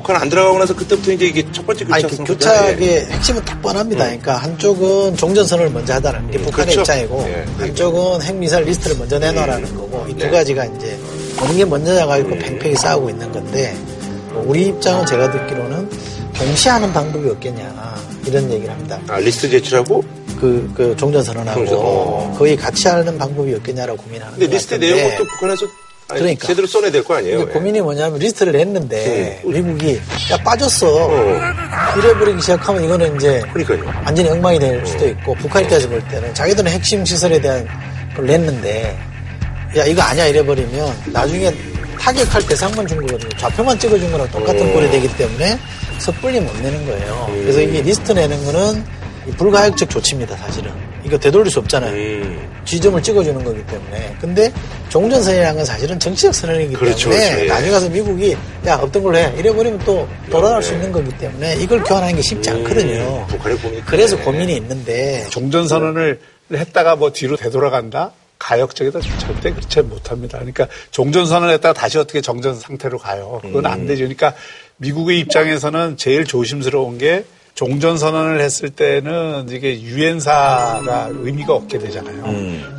[0.06, 4.06] 북한 안 들어가고 나서 그때부터 이제 이게 첫 번째 교착 그 교착의 핵심은 딱 뻔합니다.
[4.06, 6.82] 그러니까 한쪽은 종전선언을 먼저 하자는 게 북한의 그렇죠.
[6.82, 10.30] 입장이고 예, 한쪽은 핵미사일 리스트를 먼저 내놓으라는 거고 이 두 네.
[10.30, 11.00] 가지가 이제
[11.42, 13.76] 어느 게 먼저냐 가지고 팽팽히 싸우고 있는 건데
[14.32, 15.90] 뭐 우리 입장은 제가 듣기로는
[16.38, 19.00] 동시에 하는 방법이 없겠냐 이런 얘기를 합니다.
[19.08, 20.04] 아, 리스트 제출하고
[20.40, 22.36] 그, 그 종전선언하고 종전, 어.
[22.38, 25.66] 거의 같이 하는 방법이 없겠냐라고 고민하는 근데 것 리스트 내용을 또 북한에서
[26.08, 26.48] 아니, 그러니까.
[26.48, 27.38] 제대로 써내야 될거 아니에요?
[27.40, 29.52] 근데 고민이 뭐냐면 리스트를 냈는데 음.
[29.52, 30.00] 미국이
[30.32, 31.40] 야 빠졌어 어.
[31.98, 33.92] 이래버리기 시작하면 이거는 이제 그러니까요.
[34.06, 37.66] 완전히 엉망이 될 수도 있고 북한 입장에서 볼 때는 자기들은 핵심 시설에 대한
[38.16, 38.98] 걸 냈는데
[39.78, 41.52] 야 이거 아니야 이래버리면 나중에
[42.00, 44.74] 타격할 대상만 준 거거든요 좌표만 찍어준 거랑 똑같은 오.
[44.74, 45.58] 꼴이 되기 때문에
[46.00, 48.84] 섣불리 못 내는 거예요 그래서 이게 리스트 내는 거는
[49.28, 50.72] 이 불가역적 조치입니다 사실은
[51.04, 52.56] 이거 되돌릴 수 없잖아요 음.
[52.66, 54.18] 지점을 찍어주는 거기 때문에.
[54.20, 54.52] 근데
[54.90, 57.48] 종전 선언이라는 건 사실은 정치적 선언이기 그렇죠, 때문에 그렇죠, 예.
[57.48, 58.36] 나중에 가서 미국이
[58.66, 62.50] 야 없던 걸로 해 이래버리면 또 돌아갈 수 있는 거기 때문에 이걸 교환하는 게 쉽지
[62.50, 63.28] 않거든요.
[63.28, 66.20] 북한의 고민이 그래서 고민이 있는데 종전 선언을
[66.52, 68.12] 했다가 뭐 뒤로 되돌아간다?
[68.38, 70.38] 가역적이다 절대 그렇지 못합니다.
[70.38, 73.40] 그러니까 종전선언을 했다가 다시 어떻게 정전 상태로 가요.
[73.42, 74.02] 그건 안 되죠.
[74.02, 74.34] 그러니까
[74.78, 82.24] 미국의 입장에서는 제일 조심스러운 게 종전 선언을 했을 때는 이게 유엔사가 의미가 없게 되잖아요.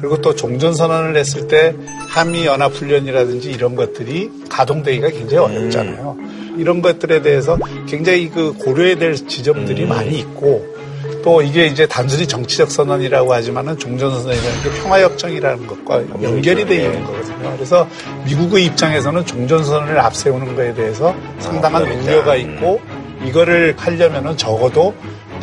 [0.00, 1.74] 그리고 또 종전 선언을 했을 때
[2.08, 6.18] 한미 연합 훈련이라든지 이런 것들이 가동되기가 굉장히 어렵잖아요.
[6.58, 10.75] 이런 것들에 대해서 굉장히 그 고려해야 될 지점들이 많이 있고
[11.22, 16.86] 또 이게 이제 단순히 정치적 선언이라고 하지만은 종전 선언이라는 게 평화 협정이라는 것과 연결이 되어
[16.92, 17.52] 있는 거거든요.
[17.56, 17.88] 그래서
[18.24, 22.80] 미국의 입장에서는 종전 선언을 앞세우는 거에 대해서 상당한 우려가 있고
[23.24, 24.94] 이거를 하려면은 적어도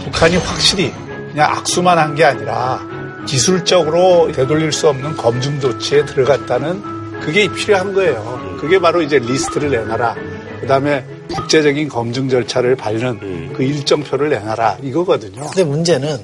[0.03, 0.93] 북한이 확실히
[1.31, 2.79] 그냥 악수만 한 게 아니라
[3.25, 8.57] 기술적으로 되돌릴 수 없는 검증 조치에 들어갔다는 그게 필요한 거예요.
[8.59, 10.15] 그게 바로 이제 리스트를 내놔라.
[10.61, 11.05] 그 다음에
[11.35, 14.79] 국제적인 검증 절차를 밟는 그 일정표를 내놔라.
[14.83, 15.41] 이거거든요.
[15.41, 16.19] 근데 문제는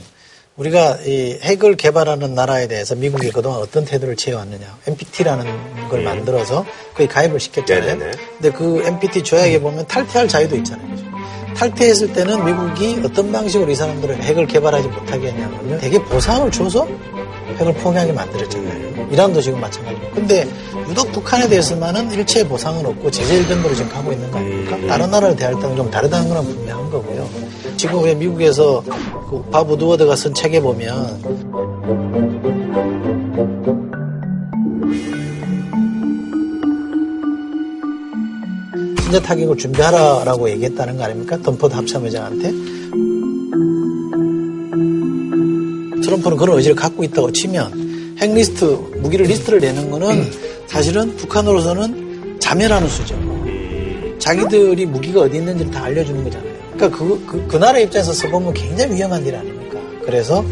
[0.56, 4.78] 우리가 이 핵을 개발하는 나라에 대해서 미국이 그동안 어떤 태도를 취해왔느냐.
[4.88, 7.86] NPT라는 걸 만들어서 거의 가입을 시켰잖아요.
[7.86, 8.12] 네네네.
[8.42, 10.90] 근데 그 NPT 조약에 보면 탈퇴할 자유도 있잖아요.
[11.56, 15.80] 탈퇴했을 때는 미국이 어떤 방식으로 이 사람들은 핵을 개발하지 못하게 했냐면요.
[15.80, 16.88] 되게 보상을 줘서
[17.58, 19.10] 핵을 포기하게 만들었잖아요.
[19.12, 20.12] 이란도 지금 마찬가지고.
[20.12, 20.48] 근데
[20.88, 24.78] 유독 북한에 대해서만은 일체의 보상은 없고 제재 일변도로 지금 가고 있는 거 아닙니까?
[24.88, 27.30] 다른 나라를 대할 때는 좀 다르다는 건 분명한 거고요.
[27.78, 28.84] 지금 왜 미국에서
[29.30, 31.20] 그밥 우드워드가 쓴 책에 보면
[39.02, 41.38] 선제 타격을 준비하라라고 얘기했다는 거 아닙니까?
[41.42, 42.79] 던포드 합참의장한테.
[46.10, 48.66] 트럼프는 그런 의지를 갖고 있다고 치면 핵 리스트,
[48.98, 50.32] 무기를 리스트를 내는 거는
[50.68, 53.16] 사실은 북한으로서는 자멸하는 수죠.
[54.18, 56.54] 자기들이 무기가 어디 있는지를 다 알려주는 거잖아요.
[56.76, 59.80] 그러니까 그, 그, 그 나라 입장에서 서보면 굉장히 위험한 일 아닙니까?
[60.04, 60.44] 그래서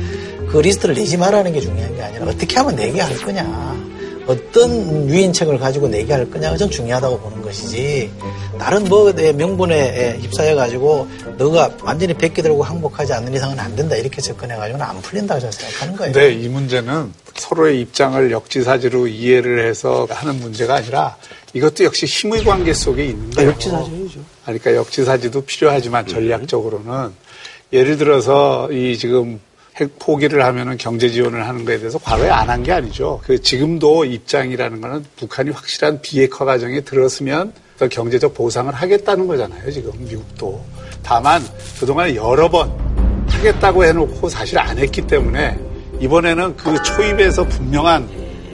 [0.49, 3.86] 그 리스트를 내지 말라는 게 중요한 게 아니라 어떻게 하면 내게 할 거냐.
[4.27, 8.11] 어떤 유인책을 가지고 내게 할 거냐가 좀 중요하다고 보는 것이지
[8.59, 11.07] 다른 뭐의 명분에 휩싸여 가지고
[11.37, 15.51] 너가 완전히 백기 들고 항복하지 않는 이상은 안 된다 이렇게 접근해 가지고는 안 풀린다고 저는
[15.51, 16.13] 생각하는 거예요.
[16.13, 21.15] 근데 이 문제는 서로의 입장을 역지사지로 이해를 해서 하는 문제가 아니라
[21.53, 23.51] 이것도 역시 힘의 관계 속에 있는 거예요.
[23.51, 24.19] 역지사지죠.
[24.43, 27.11] 그러니까 역지사지도 필요하지만 전략적으로는
[27.71, 29.39] 예를 들어서 이 지금
[29.79, 33.21] 핵 포기를 하면은 경제 지원을 하는 거에 대해서 과거에 안 한 게 아니죠.
[33.23, 39.69] 그 지금도 입장이라는 거는 북한이 확실한 비핵화 과정에 들었으면 더 경제적 보상을 하겠다는 거잖아요.
[39.71, 40.59] 지금 미국도.
[41.03, 41.43] 다만
[41.79, 42.71] 그동안 여러 번
[43.29, 45.59] 하겠다고 해놓고 사실 안 했기 때문에
[45.99, 48.09] 이번에는 그 초입에서 분명한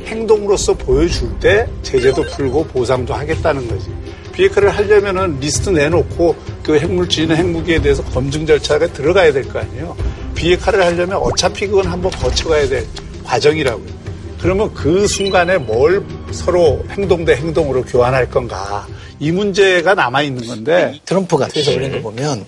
[0.05, 3.89] 행동으로서 보여줄 때 제재도 풀고 보상도 하겠다는 거지.
[4.33, 9.95] 비핵화를 하려면은 리스트 내놓고 그 핵물질이나 핵무기에 대해서 검증 절차가 들어가야 될 거 아니에요.
[10.35, 12.85] 비핵화를 하려면 어차피 그건 한번 거쳐가야 될
[13.23, 14.03] 과정이라고요.
[14.39, 18.85] 그러면 그 순간에 뭘 서로 행동 대 행동으로 교환할 건가.
[19.19, 20.99] 이 문제가 남아 있는 건데.
[21.05, 22.45] 트럼프가 트에서 올린 거 보면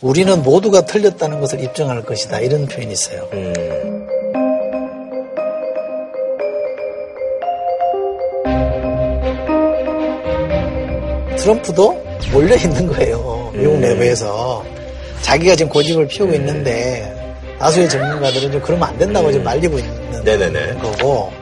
[0.00, 2.38] 우리는 모두가 틀렸다는 것을 입증할 것이다.
[2.38, 3.28] 이런 표현이 있어요.
[11.36, 13.50] 트럼프도 몰려 있는 거예요.
[13.54, 13.80] 미국 음.
[13.80, 14.64] 내부에서.
[15.22, 17.14] 자기가 지금 고집을 피우고 있는데
[17.58, 20.74] 다수의 전문가들은 좀 그러면 안 된다고 지금 말리고 있는 네네네.
[20.74, 21.32] 거고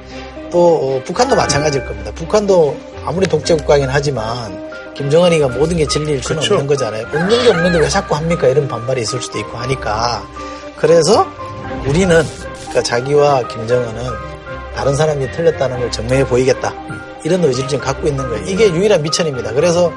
[0.51, 2.11] 또 어, 북한도 마찬가지일 겁니다.
[2.15, 6.55] 북한도 아무리 독재 국가이긴 하지만 김정은이가 모든 게 진리일 수는 그렇죠.
[6.55, 7.07] 없는 거잖아요.
[7.07, 8.49] 없는 게 없는데 왜 자꾸 합니까?
[8.49, 10.27] 이런 반발이 있을 수도 있고 하니까
[10.77, 11.27] 그래서
[11.87, 12.23] 우리는
[12.61, 14.03] 그러니까 자기와 김정은은
[14.75, 16.73] 다른 사람이 틀렸다는 걸 증명해 보이겠다.
[17.25, 18.45] 이런 의지를 지금 갖고 있는 거예요.
[18.47, 19.53] 이게 유일한 미천입니다.
[19.53, 19.93] 그래서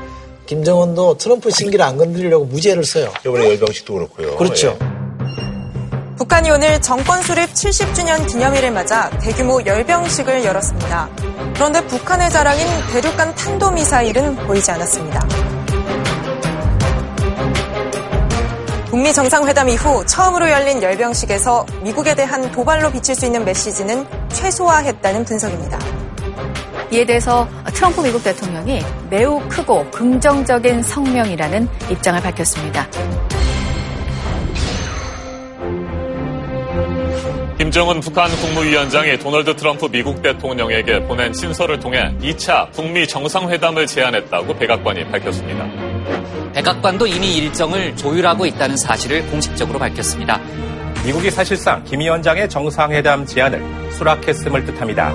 [0.49, 3.13] 김정은도 트럼프 신기를 안 건드리려고 무죄를 써요.
[3.23, 4.35] 이번에 열병식도 그렇고요.
[4.35, 4.75] 그렇죠.
[6.17, 11.09] 북한이 오늘 정권 수립 70주년 기념일을 맞아 대규모 열병식을 열었습니다.
[11.53, 15.27] 그런데 북한의 자랑인 대륙간 탄도미사일은 보이지 않았습니다.
[18.87, 25.98] 북미 정상회담 이후 처음으로 열린 열병식에서 미국에 대한 도발로 비칠 수 있는 메시지는 최소화했다는 분석입니다.
[26.91, 32.87] 이에 대해서 트럼프 미국 대통령이 매우 크고 긍정적인 성명이라는 입장을 밝혔습니다.
[37.59, 45.05] 김정은 북한 국무위원장이 도널드 트럼프 미국 대통령에게 보낸 친서를 통해 2차 북미 정상회담을 제안했다고 백악관이
[45.11, 45.67] 밝혔습니다.
[46.53, 50.39] 백악관도 이미 일정을 조율하고 있다는 사실을 공식적으로 밝혔습니다.
[51.05, 55.13] 미국이 사실상 김 위원장의 정상회담 제안을 수락했음을 뜻합니다.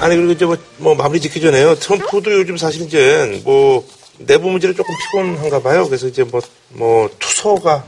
[0.00, 1.74] 아니 그리고 이제 뭐, 뭐 마무리 짓기 전에요.
[1.76, 3.86] 트럼프도 요즘 사실 이제 뭐
[4.18, 5.86] 내부 문제를 조금 피곤한가 봐요.
[5.86, 6.40] 그래서 이제 뭐
[6.72, 7.84] 뭐 투서가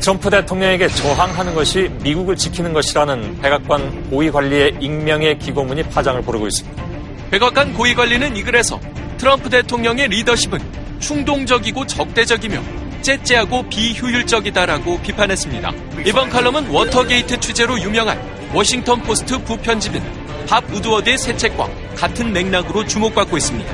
[0.00, 6.84] 트럼프 대통령에게 저항하는 것이 미국을 지키는 것이라는 백악관 고위 관리의 익명의 기고문이 파장을 부르고 있습니다.
[7.30, 8.80] 백악관 고위 관리는 이 글에서
[9.16, 10.58] 트럼프 대통령의 리더십은
[10.98, 12.60] 충동적이고 적대적이며
[13.02, 15.72] 쩨쩨하고 비효율적이다라고 비판했습니다.
[16.04, 18.20] 이번 칼럼은 워터게이트 취재로 유명한
[18.54, 20.02] 워싱턴 포스트 부편집인
[20.46, 23.72] 밥 우드워드의 새 책과 같은 맥락으로 주목받고 있습니다.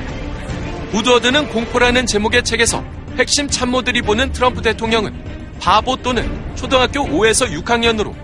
[0.93, 2.85] 우드워드는 공포라는 제목의 책에서
[3.19, 5.13] 핵심 참모들이 보는 트럼프 대통령은
[5.61, 8.15] 바보 또는 초등학교 5에서 6학년으로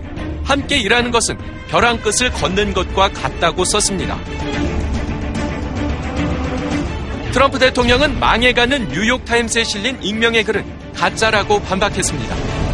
[0.43, 1.37] 함께 일하는 것은
[1.67, 4.17] 벼랑 끝을 걷는 것과 같다고 썼습니다.
[7.33, 12.64] 트럼프 대통령은 망해가는 뉴욕타임스에 실린 익명의 글은 가짜라고 반박했습니다.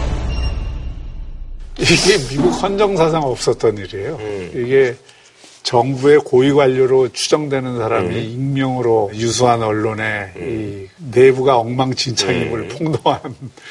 [1.82, 4.16] 이게 미국 헌정사상 없었던 일이에요.
[4.20, 4.52] 음.
[4.54, 4.96] 이게
[5.64, 8.24] 정부의 고위 관료로 추정되는 사람이 음.
[8.24, 12.70] 익명으로 유수한 언론에 이 내부가 엉망진창임을 음.
[12.70, 13.20] 폭로한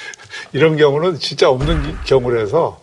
[0.52, 2.80] 이런 경우는 진짜 없는 경우라서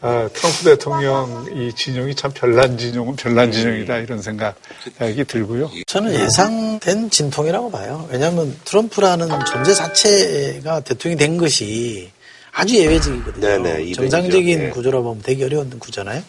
[0.00, 5.70] 아, 트럼프 대통령 이 진영이 참 별난 진영은 별난 진영이다 이런 생각이 들고요.
[5.86, 8.08] 저는 예상된 진통이라고 봐요.
[8.10, 12.12] 왜냐하면 트럼프라는 존재 자체가 대통령이 된 것이
[12.58, 13.40] 아주 예외적이거든요.
[13.62, 13.92] 네네.
[13.92, 14.70] 정상적인 네.
[14.70, 16.22] 구조라 보면 되게 어려운 구조잖아요.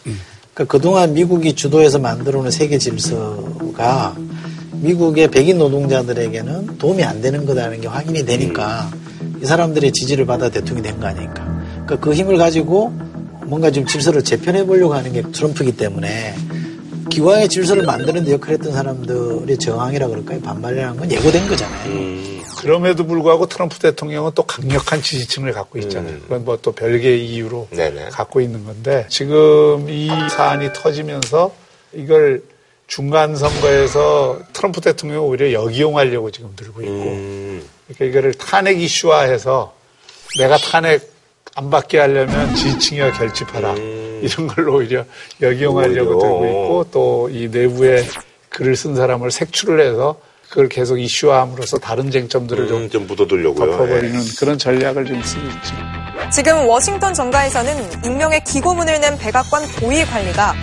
[0.54, 4.14] 그러니까 그동안 미국이 주도해서 만들어놓은 세계 질서가
[4.74, 8.88] 미국의 백인 노동자들에게는 도움이 안 되는 거다라는 게 확인이 되니까
[9.42, 11.44] 이 사람들의 지지를 받아 대통령이 된 거 아닙니까?
[11.84, 12.92] 그러니까 그 힘을 가지고
[13.46, 16.36] 뭔가 좀 질서를 재편해 보려고 하는 게 트럼프이기 때문에
[17.10, 20.40] 기왕의 질서를 만드는 데 역할했던 사람들의 저항이라 그럴까요?
[20.42, 21.90] 반발이라는 건 예고된 거잖아요.
[22.60, 26.18] 그럼에도 불구하고 트럼프 대통령은 또 강력한 지지층을 갖고 있잖아요.
[26.22, 27.68] 그건 뭐 또 별개의 이유로
[28.10, 31.52] 갖고 있는 건데 지금 이 사안이 터지면서
[31.92, 32.42] 이걸
[32.86, 37.04] 중간 선거에서 트럼프 대통령이 오히려 역이용하려고 지금 들고 있고
[37.88, 39.72] 그러니까 이거를 탄핵 이슈화해서
[40.38, 41.10] 내가 탄핵
[41.54, 43.74] 안 받게 하려면 지지층이와 결집하라.
[43.74, 45.04] 이런 걸로 오히려
[45.40, 46.20] 역이용하려고 오히려.
[46.20, 48.04] 들고 있고 또 이 내부에
[48.50, 50.20] 글을 쓴 사람을 색출을 해서
[50.50, 53.70] 그걸 계속 이슈화함으로써 다른 쟁점들을 좀, 좀 묻어두려고요.
[53.70, 55.76] 덮어버리는 그런 전략을 좀 쓰고 있죠.
[56.32, 60.54] 지금 워싱턴 정가에서는 익명의 기고문을 낸 백악관 고위 관리가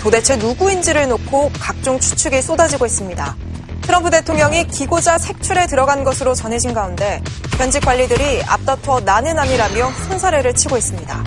[0.00, 3.36] 도대체 누구인지를 놓고 각종 추측이 쏟아지고 있습니다.
[3.82, 7.20] 트럼프 대통령이 기고자 색출에 들어간 것으로 전해진 가운데
[7.58, 11.24] 현직 관리들이 앞다퉈 나는 아니라며 손사래를 치고 있습니다.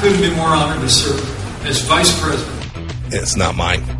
[0.00, 1.20] Couldn't be more honored to serve
[1.66, 2.54] as vice president.
[3.10, 3.93] It's not mine.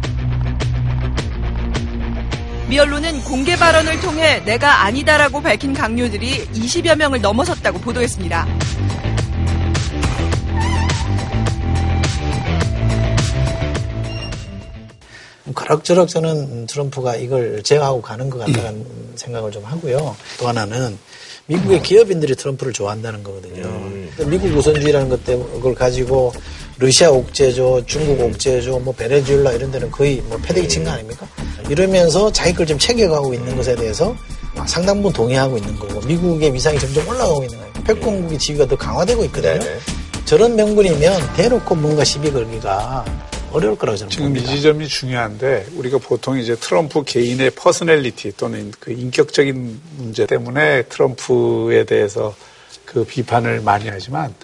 [2.69, 8.47] 미 언론은 공개 발언을 통해 내가 아니다라고 밝힌 강요들이 20여 명을 넘어섰다고 보도했습니다.
[15.55, 20.17] 그럭저럭 저는 트럼프가 이걸 제어하고 가는 것 같다는 생각을 좀 하고요.
[20.39, 20.99] 또 하나는
[21.47, 23.63] 미국의 기업인들이 트럼프를 좋아한다는 거거든요.
[24.27, 26.33] 미국 우선주의라는 것 때문에 그걸 가지고
[26.79, 31.27] 러시아 옥제죠, 중국 옥제죠, 뭐 베네수엘라 이런 데는 거의 뭐 패대기 친 거 아닙니까?
[31.69, 34.17] 이러면서 자기 걸 좀 챙겨가고 있는 것에 대해서
[34.67, 37.73] 상당 부분 동의하고 있는 거고 미국의 위상이 점점 올라가고 있는 거예요.
[37.85, 39.61] 패권국의 지위가 더 강화되고 있거든요.
[40.25, 43.05] 저런 명분이면 대놓고 뭔가 시비 걸기가
[43.55, 44.51] 어려울 거라고 저는 지금 봅니다.
[44.51, 51.85] 이 지점이 중요한데 우리가 보통 이제 트럼프 개인의 personality 또는 그 인격적인 문제 때문에 트럼프에
[51.85, 52.35] 대해서
[52.85, 54.35] 그 비판을 많이 하지만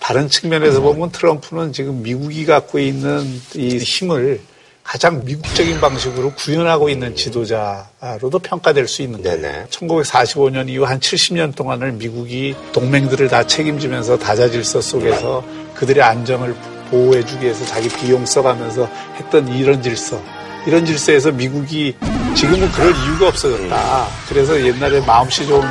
[0.00, 4.40] 다른 측면에서 보면 트럼프는 지금 미국이 갖고 있는 이 힘을
[4.82, 9.66] 가장 미국적인 방식으로 구현하고 있는 지도자로도 평가될 수 있는 거예요.
[9.70, 15.44] 1945년 이후 한 70년 동안을 미국이 동맹들을 다 책임지면서 다자질서 속에서
[15.74, 20.20] 그들의 안정을 보호해주기 위해서 자기 비용 써가면서 했던 이런 질서.
[20.66, 21.94] 이런 질서에서 미국이
[22.34, 24.06] 지금은 그럴 이유가 없어졌다.
[24.28, 25.62] 그래서 옛날에 마음씨 좋은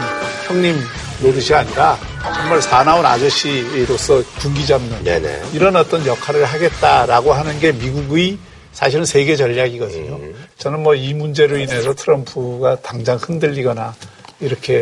[0.47, 0.77] 형님
[1.21, 1.97] 노릇이 아니라
[2.33, 5.03] 정말 사나운 아저씨로서 군기 잡는
[5.53, 8.37] 이런 어떤 역할을 하겠다라고 하는 게 미국의
[8.71, 10.19] 사실은 세계 전략이거든요.
[10.57, 13.93] 저는 뭐 이 문제로 인해서 트럼프가 당장 흔들리거나
[14.39, 14.73] 이렇게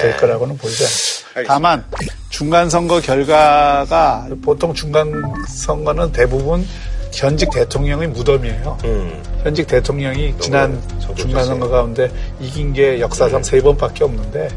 [0.00, 1.52] 될 거라고는 보이지 않습니다.
[1.54, 1.84] 다만
[2.30, 5.12] 중간 선거 결과가 보통 중간
[5.48, 6.66] 선거는 대부분
[7.12, 8.78] 현직 대통령의 무덤이에요.
[9.44, 10.80] 현직 대통령이 지난
[11.16, 12.10] 중간 선거 가운데
[12.40, 14.48] 이긴 게 역사상 세 번밖에 없는데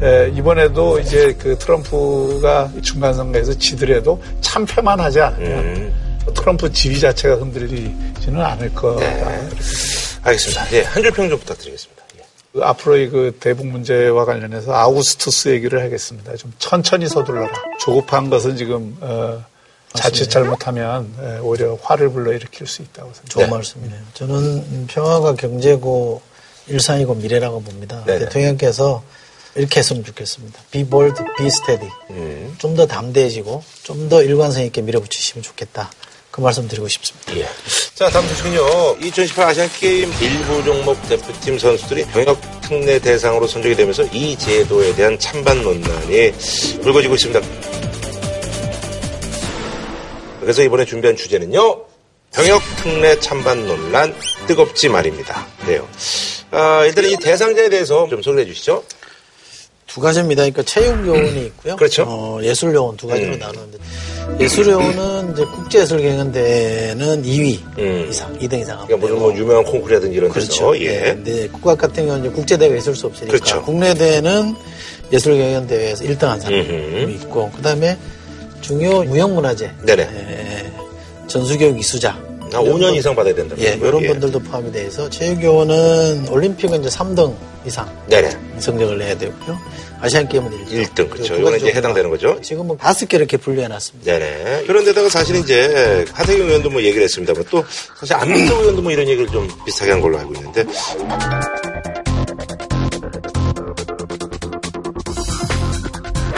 [0.00, 5.92] 에, 이번에도 이제 그 트럼프가 중간 선거에서 지더라도 참패만 하지 않으면
[6.34, 9.04] 트럼프 지위 자체가 흔들리지는 않을 거다.
[10.22, 10.72] 알겠습니다.
[10.72, 11.97] 예, 한 줄 평 좀 부탁드리겠습니다.
[12.52, 16.34] 그 앞으로의 그 대북 문제와 관련해서 아우구스투스 얘기를 하겠습니다.
[16.36, 17.50] 좀 천천히 서둘러라.
[17.80, 19.44] 조급한 것은 지금 어,
[19.94, 23.34] 자칫 잘못하면 에, 오히려 화를 불러 일으킬 수 있다고 생각합니다.
[23.34, 24.00] 좋은 말씀이네요.
[24.14, 26.22] 저는 평화가 경제고
[26.68, 28.02] 일상이고 미래라고 봅니다.
[28.04, 28.20] 네네.
[28.26, 29.02] 대통령께서
[29.54, 30.60] 이렇게 했으면 좋겠습니다.
[30.70, 31.90] Be bold, be steady.
[32.58, 35.90] 좀더 담대해지고 좀 더 일관성 있게 밀어붙이시면 좋겠다.
[36.38, 37.36] 그 말씀 드리고 싶습니다.
[37.36, 37.48] 예.
[37.94, 38.98] 자, 다음 소식은요.
[39.02, 45.18] 2018 아시안 게임 일부 종목 대표팀 선수들이 병역 특례 대상으로 선정이 되면서 이 제도에 대한
[45.18, 46.30] 찬반 논란이
[46.80, 47.40] 불거지고 있습니다.
[50.40, 51.84] 그래서 이번에 준비한 주제는요.
[52.32, 54.14] 병역 특례 찬반 논란
[54.46, 55.44] 뜨겁지 말입니다.
[55.62, 55.88] 그래요.
[56.52, 58.84] 아, 일단 이 대상자에 대해서 좀 소개해 주시죠.
[59.88, 60.42] 두 가지입니다.
[60.42, 61.74] 그러니까 체육 요원이 있고요.
[61.74, 62.04] 그렇죠.
[62.06, 63.38] 어, 예술 요원 두 가지로 음.
[63.40, 63.78] 나누는데
[64.40, 68.84] 예술요원은 이제 국제예술경연대회는 2위 이상, 2등 이상.
[68.86, 70.72] 그러니까 무슨 뭐 유명한 콩쿠르라든지 이런 그렇죠.
[70.72, 71.14] 데서 예.
[71.14, 73.62] 근데 국악 같은 경우는 이제 국제대회 있을 수 없으니까 그렇죠.
[73.62, 74.54] 국내 대회는
[75.12, 77.10] 예술경연대회에서 1등한 사람이 음흠.
[77.12, 77.96] 있고 그 다음에
[78.60, 80.02] 중요 무형문화재 네네.
[80.02, 80.72] 예,
[81.26, 82.10] 전수교육 이수자
[82.52, 83.54] 아, 5년 이상 받아야 된다.
[83.58, 88.30] 예, 이런 분들도 포함이 돼 있어 체육요원은 올림픽은 이제 3등 이상 네네.
[88.60, 89.58] 성적을 내야 되고요.
[90.00, 90.84] 아시안 게임은 1등.
[90.94, 91.34] 1등, 그렇죠.
[91.34, 92.40] 이거는 이제 해당되는 거죠.
[92.40, 94.12] 지금은 다섯 개 이렇게 분류해 놨습니다.
[94.12, 94.64] 네네.
[94.66, 97.64] 그런데다가 사실 이제 하태경 의원도 뭐 얘기를 했습니다만 또
[97.98, 100.64] 사실 안민석 의원도 뭐 이런 얘기를 좀 비슷하게 한 걸로 알고 있는데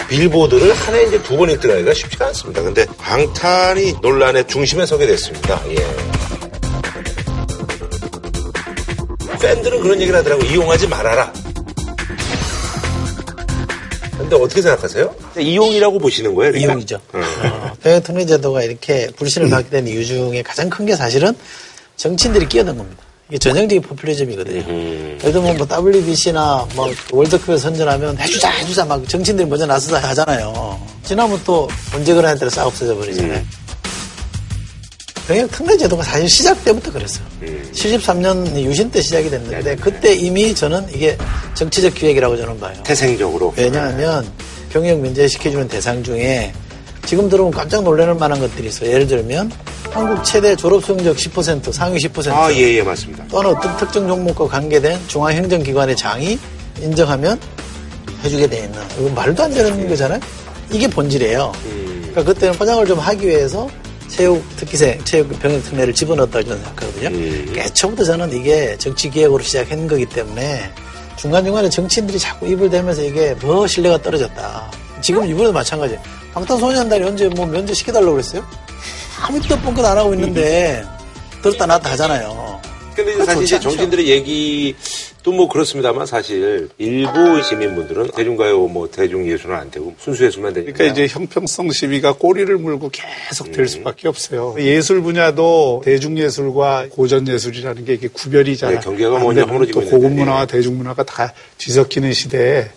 [0.08, 2.62] 빌보드를 한 해 이제 두 번 1등하기가 쉽지가 않습니다.
[2.62, 5.62] 근데 방탄이 논란의 중심에 서게 됐습니다.
[5.70, 5.76] 예.
[9.40, 10.42] 팬들은 그런 얘기를 하더라고.
[10.44, 11.32] 이용하지 말아라.
[14.18, 15.14] 근데 어떻게 생각하세요?
[15.38, 16.52] 이용이라고 보시는 거예요?
[16.52, 16.72] 그러니까?
[16.72, 17.00] 이용이죠.
[17.14, 17.22] 음.
[17.22, 21.34] 어, 병역특례 제도가 이렇게 불신을 받게 된 이유 중에 가장 큰 게 사실은
[21.96, 23.02] 정치인들이 끼어든 겁니다.
[23.28, 24.60] 이게 전형적인 포퓰리즘이거든요.
[24.68, 25.18] 음.
[25.20, 30.80] 예를 들면 뭐 WBC나 뭐 월드컵에 선전하면 해주자 해주자 막 정치인들이 먼저 나서서 하잖아요.
[31.04, 33.34] 지나면 또 언제 그러냐에 따라 싹 없어져 버리잖아요.
[33.38, 33.48] 음.
[35.30, 37.24] 병역 특례 제도가 사실 시작 때부터 그랬어요.
[37.42, 37.70] 음.
[37.72, 41.16] 73년 유신 때 시작이 됐는데 그때 이미 저는 이게
[41.54, 42.74] 정치적 기획이라고 저는 봐요.
[42.82, 43.54] 태생적으로.
[43.56, 44.28] 왜냐하면
[44.70, 46.52] 병역 면제시켜주는 대상 중에
[47.06, 48.90] 지금 들어보면 깜짝 놀라는 만한 것들이 있어요.
[48.90, 49.52] 예를 들면
[49.92, 53.24] 한국 최대 졸업 성적 10% 상위 10% 아, 예, 예, 맞습니다.
[53.28, 56.40] 또는 어떤 특정 종목과 관계된 중앙행정기관의 장이
[56.82, 57.38] 인정하면
[58.24, 60.18] 해주게 돼 있는 이건 말도 안 되는 거잖아요.
[60.72, 61.52] 이게 본질이에요.
[62.00, 63.68] 그러니까 그때는 포장을 좀 하기 위해서
[64.10, 67.58] 체육 특기생, 체육 병역 특례를 집어넣었다고 저는 생각하거든요.
[67.58, 70.70] 애초부터 저는 이게 정치 기획으로 시작한 거기 때문에
[71.16, 74.70] 중간중간에 정치인들이 자꾸 입을 대면서 이게 뭐 신뢰가 떨어졌다.
[75.00, 76.00] 지금 이번에도 마찬가지예요.
[76.34, 78.44] 방탄소년단이 언제 뭐 면제 시켜달라고 그랬어요?
[79.22, 80.84] 아무 뜻 뻔것 안 하고 있는데
[81.42, 82.60] 들었다 놨다 하잖아요.
[82.94, 83.60] 근데 이제 사실 이제.
[83.60, 84.74] 정치인들의 얘기
[85.22, 91.12] 또 뭐 그렇습니다만 사실 일부 시민분들은 대중가요 뭐 대중예술은 안 되고 순수예술만 되니까 그러니까 이제
[91.12, 93.52] 형평성 시비가 꼬리를 물고 계속 음.
[93.52, 94.54] 될 수밖에 없어요.
[94.58, 100.12] 예술 분야도 대중예술과 고전예술이라는 게 이게 구별이 잘 네, 경계가 되는 허물어지고 또 있는데, 고급
[100.12, 102.70] 문화와 대중문화가 다 뒤섞이는 시대에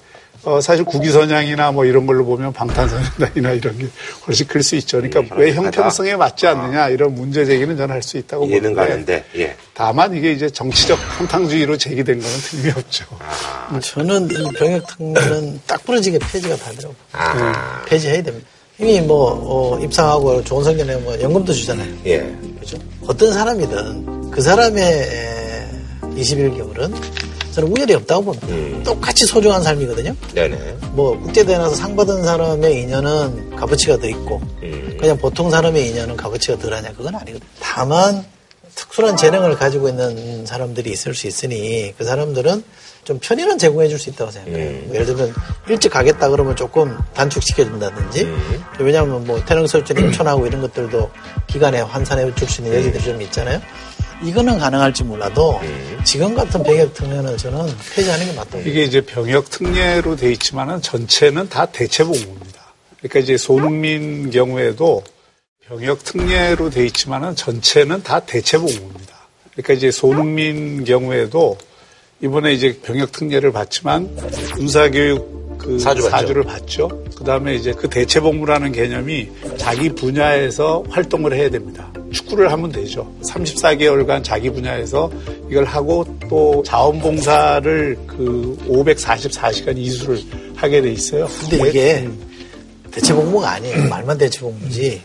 [0.46, 3.88] 어, 사실 국위선양이나 뭐 이런 걸로 보면 방탄소년단이나 이런 게
[4.28, 5.02] 훨씬 클 수 있죠.
[5.02, 9.26] 그러니까 왜 형평성에 맞지 않느냐 이런 문제 제기는 저는 할 수 있다고 이해는 보는데 가는데
[9.38, 9.56] 예.
[9.74, 13.06] 다만 이게 이제 정치적 한탕주의로 제기된 거는 틀림이 없죠.
[13.20, 13.80] 아.
[13.80, 16.96] 저는 이 병역 특례는 딱 부러지게 폐지가 되더라고요.
[17.14, 17.82] 아.
[17.86, 18.46] 폐지해야 됩니다.
[18.80, 21.88] 이미 뭐 어, 입상하고 좋은 성적 내면 뭐 연금도 주잖아요.
[22.06, 22.20] 예.
[22.60, 22.78] 그죠?
[23.08, 25.68] 어떤 사람이든 그 사람의 에,
[26.18, 26.94] 21개월은
[27.54, 28.48] 저는 우열이 없다고 봅니다.
[28.48, 28.82] 음.
[28.84, 30.16] 똑같이 소중한 삶이거든요.
[30.34, 30.78] 네네.
[30.94, 34.98] 뭐 국제대회 나서 상 받은 사람의 인연은 값어치가 더 있고 음.
[35.00, 37.50] 그냥 보통 사람의 인연은 값어치가 덜하냐 그건 아니거든요.
[37.60, 38.26] 다만
[38.76, 42.64] 특수한 재능을 가지고 있는 사람들이 있을 수 있으니 그 사람들은
[43.04, 44.70] 좀 편의는 제공해 줄 수 있다고 생각해요.
[44.70, 44.84] 음.
[44.88, 45.34] 뭐 예를 들면
[45.70, 48.64] 일찍 가겠다 그러면 조금 단축시켜 준다든지 음.
[48.80, 51.12] 왜냐하면 뭐 태릉 설전 인천하고 이런 것들도
[51.48, 53.62] 기간에 환산해 줄 수 있는 여지들이 좀 있잖아요.
[54.24, 56.02] 이거는 가능할지 몰라도 음.
[56.04, 61.50] 지금 같은 병역 특례는 저는 폐지하는 게 맞다고 이게 이제 병역 특례로 돼 있지만은 전체는
[61.50, 62.74] 다 대체 복무입니다.
[62.98, 65.04] 그러니까 이제 손흥민 경우에도
[65.68, 69.28] 병역 특례로 돼 있지만은 전체는 다 대체 복무입니다.
[69.52, 71.58] 그러니까 이제 손흥민 경우에도
[72.22, 74.16] 이번에 이제 병역 특례를 받지만
[74.56, 76.02] 군사교육 그 사주.
[76.04, 76.90] 사주를 받죠.
[77.18, 81.92] 그 다음에 이제 그 대체 복무라는 개념이 자기 분야에서 활동을 해야 됩니다.
[82.12, 83.12] 축구를 하면 되죠.
[83.24, 85.10] 34개월간 자기 분야에서
[85.50, 90.20] 이걸 하고 또 자원봉사를 그 544시간 이수를
[90.56, 91.28] 하게 돼 있어요.
[91.40, 92.08] 근데 이게
[92.92, 93.88] 대체 복무가 아니에요.
[93.90, 95.02] 말만 대체 복무지.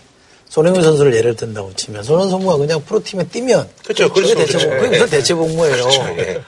[0.48, 4.12] 손흥민 선수를 예를 든다고 치면 손흥민 선수가 그냥 프로팀에 뛰면 그렇죠.
[4.12, 4.34] 그게.
[4.34, 4.46] 대체 복무.
[4.46, 4.70] 그렇죠.
[4.70, 5.10] 그게 무슨 예.
[5.10, 5.72] 대체 복무예요.
[5.76, 6.02] 그렇죠.
[6.18, 6.40] 예.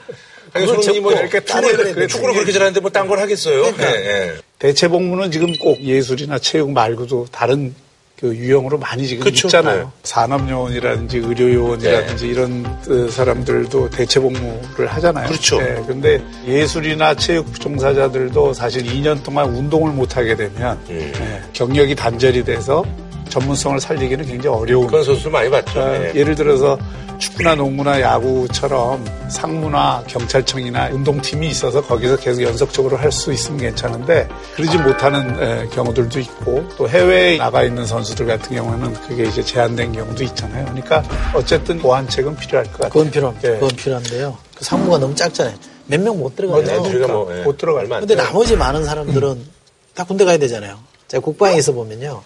[0.53, 2.07] 아니, 손흥민이 뭐 이렇게 축구를.
[2.07, 3.61] 축구를 그렇게 잘하는데 뭐 딴 걸 하겠어요?
[3.61, 3.91] 그러니까.
[3.91, 4.31] 예, 예.
[4.59, 7.73] 대체 복무는 지금 꼭 예술이나 체육 말고도 다른
[8.19, 9.47] 그 유형으로 많이 지금 그쵸.
[9.47, 9.81] 있잖아요.
[9.83, 9.87] 네.
[10.03, 15.27] 산업요원이라든지 의료요원이라든지 이런 그 사람들도 대체 복무를 하잖아요.
[15.27, 15.57] 그렇죠.
[15.59, 21.11] 네, 근데 예술이나 체육 종사자들도 사실 2년 동안 운동을 못 하게 되면 음.
[21.17, 22.85] 네, 경력이 단절이 돼서
[23.31, 24.85] 전문성을 살리기는 굉장히 어려운.
[24.87, 25.79] 그런 선수 많이 봤죠.
[25.79, 26.11] 어, 예.
[26.13, 26.77] 예를 들어서
[27.17, 34.77] 축구나 농구나 야구처럼 상무나 경찰청이나 운동팀이 있어서 거기서 계속 연속적으로 할 수 있으면 괜찮은데 그러지
[34.79, 40.23] 못하는 에, 경우들도 있고 또 해외에 나가 있는 선수들 같은 경우는 그게 이제 제한된 경우도
[40.23, 40.65] 있잖아요.
[40.65, 41.03] 그러니까
[41.35, 42.89] 어쨌든 보완책은 필요할 것 같아요.
[42.89, 43.47] 그건 필요합니다.
[43.49, 43.53] 예.
[43.55, 44.37] 그건 필요한데요.
[44.55, 45.55] 그 상무가 너무 작잖아요.
[45.87, 46.63] 몇 명 못 들어가요.
[46.63, 47.43] 네, 우리가 뭐, 예.
[47.43, 48.15] 못 들어갈 안 근데.
[48.15, 49.45] 나머지 많은 사람들은
[49.93, 50.77] 다 군대 가야 되잖아요.
[51.07, 52.21] 제가 국방에서 보면요.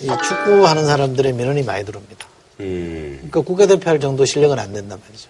[0.00, 2.26] 이 축구하는 사람들의 민원이 많이 들어옵니다.
[2.60, 5.28] 음, 그러니까 국가대표 할 정도 실력은 안 된단 말이죠.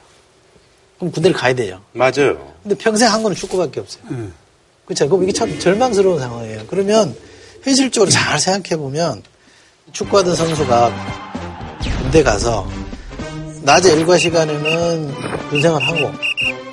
[0.98, 1.80] 그럼 군대를 가야 돼요.
[1.92, 2.52] 맞아요.
[2.62, 4.02] 근데 평생 한 거는 축구밖에 없어요.
[4.84, 5.08] 그렇죠.
[5.08, 6.62] 그럼 이게 참 절망스러운 상황이에요.
[6.68, 7.14] 그러면
[7.62, 9.22] 현실적으로 잘 생각해 보면
[9.92, 10.92] 축구하던 선수가
[12.02, 12.68] 군대 가서
[13.62, 15.14] 낮에 일과 시간에는
[15.48, 16.12] 군생활 하고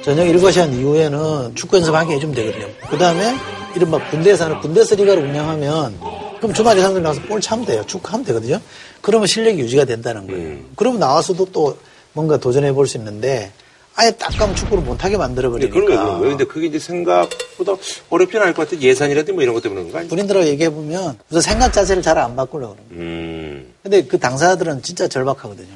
[0.03, 2.67] 저녁 일과 시간 이후에는 축구 연습하게 해주면 되거든요.
[2.89, 3.35] 그 다음에
[3.75, 5.97] 이른바 군대에서 하는 군대에서 리가를 운영하면
[6.41, 7.83] 그럼 주말에 사람들 나와서 볼 차면 돼요.
[7.85, 8.59] 축구하면 되거든요.
[9.01, 10.41] 그러면 실력이 유지가 된다는 거예요.
[10.41, 10.69] 음.
[10.75, 11.77] 그러면 나와서도 또
[12.13, 13.51] 뭔가 도전해 볼 수 있는데
[13.95, 15.93] 아예 딱가면 축구를 못하게 만들어 근데 버리니까.
[15.95, 16.29] 그런 거 거예요.
[16.37, 17.73] 근데 그게 이제 생각보다
[18.09, 18.81] 어렵진 않을 것 같아.
[18.81, 20.09] 예산이라든지 뭐 이런 것 때문에 그런 거 아니에요?
[20.09, 22.95] 군인들하고 얘기해 보면 우선 생각 자세를 잘 안 바꾸려고 그럽니다.
[22.95, 25.67] 음, 근데 그 당사자들은 진짜 절박하거든요.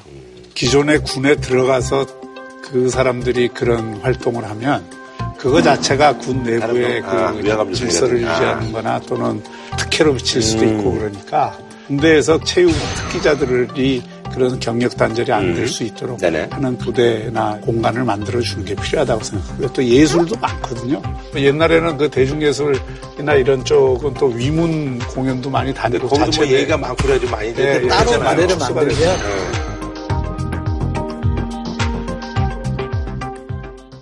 [0.54, 2.06] 기존의 군에 들어가서
[2.62, 4.84] 그 사람들이 그런 활동을 하면
[5.38, 8.16] 그거 자체가 군 내부의 그 아, 위화감 질서를.
[8.16, 9.42] 유지하는 거나 또는
[9.76, 10.78] 특혜로 미칠 수도 음.
[10.78, 11.56] 있고 그러니까
[11.86, 14.02] 군대에서 체육 특기자들이
[14.32, 16.20] 그런 경력 단절이 안 될 수 있도록 음.
[16.20, 16.48] 네네.
[16.50, 19.68] 하는 부대나 공간을 만들어 주는 게 필요하다고 생각하고요.
[19.72, 21.00] 또 예술도 많거든요.
[21.34, 26.96] 옛날에는 그 대중예술이나 이런 쪽은 또 위문 공연도 많이 다니고 거기도 뭐 자체 얘기가 많고
[26.96, 29.16] 그래가지고 많이 예, 되는데 따로 축소가 만들면.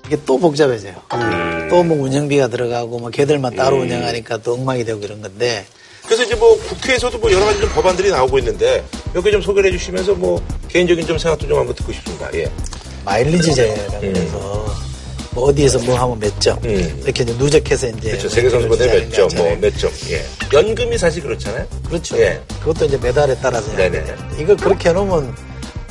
[0.07, 0.95] 이게 또 복잡해져요.
[1.15, 1.44] 음.
[1.75, 3.83] 또 뭐 운영비가 들어가고 뭐 걔들만 따로 음.
[3.83, 5.65] 운영하니까 또 엉망이 되고 이런 건데
[6.07, 9.73] 그래서 이제 뭐 국회에서도 뭐 여러 가지 좀 법안들이 나오고 있는데 몇 개 좀 소개를
[9.73, 12.29] 해주시면서 뭐 개인적인 좀 생각도 좀 한번 듣고 싶습니다.
[12.35, 12.49] 예.
[13.05, 14.75] 마일리지제라고 해서
[15.33, 16.57] 뭐 어디에서 뭐 하면 몇 점.
[16.65, 17.01] 음.
[17.03, 18.11] 이렇게 이제 누적해서 이제.
[18.11, 18.29] 그렇죠.
[18.29, 19.91] 세계 선수권대 몇 점, 뭐 몇 점.
[20.11, 20.23] 예.
[20.53, 21.67] 연금이 사실 그렇잖아요.
[21.89, 22.17] 그렇죠.
[22.19, 22.41] 예.
[22.61, 23.75] 그것도 이제 메달에 따라서.
[23.75, 24.05] 네네.
[24.39, 25.35] 이걸 그렇게 해놓으면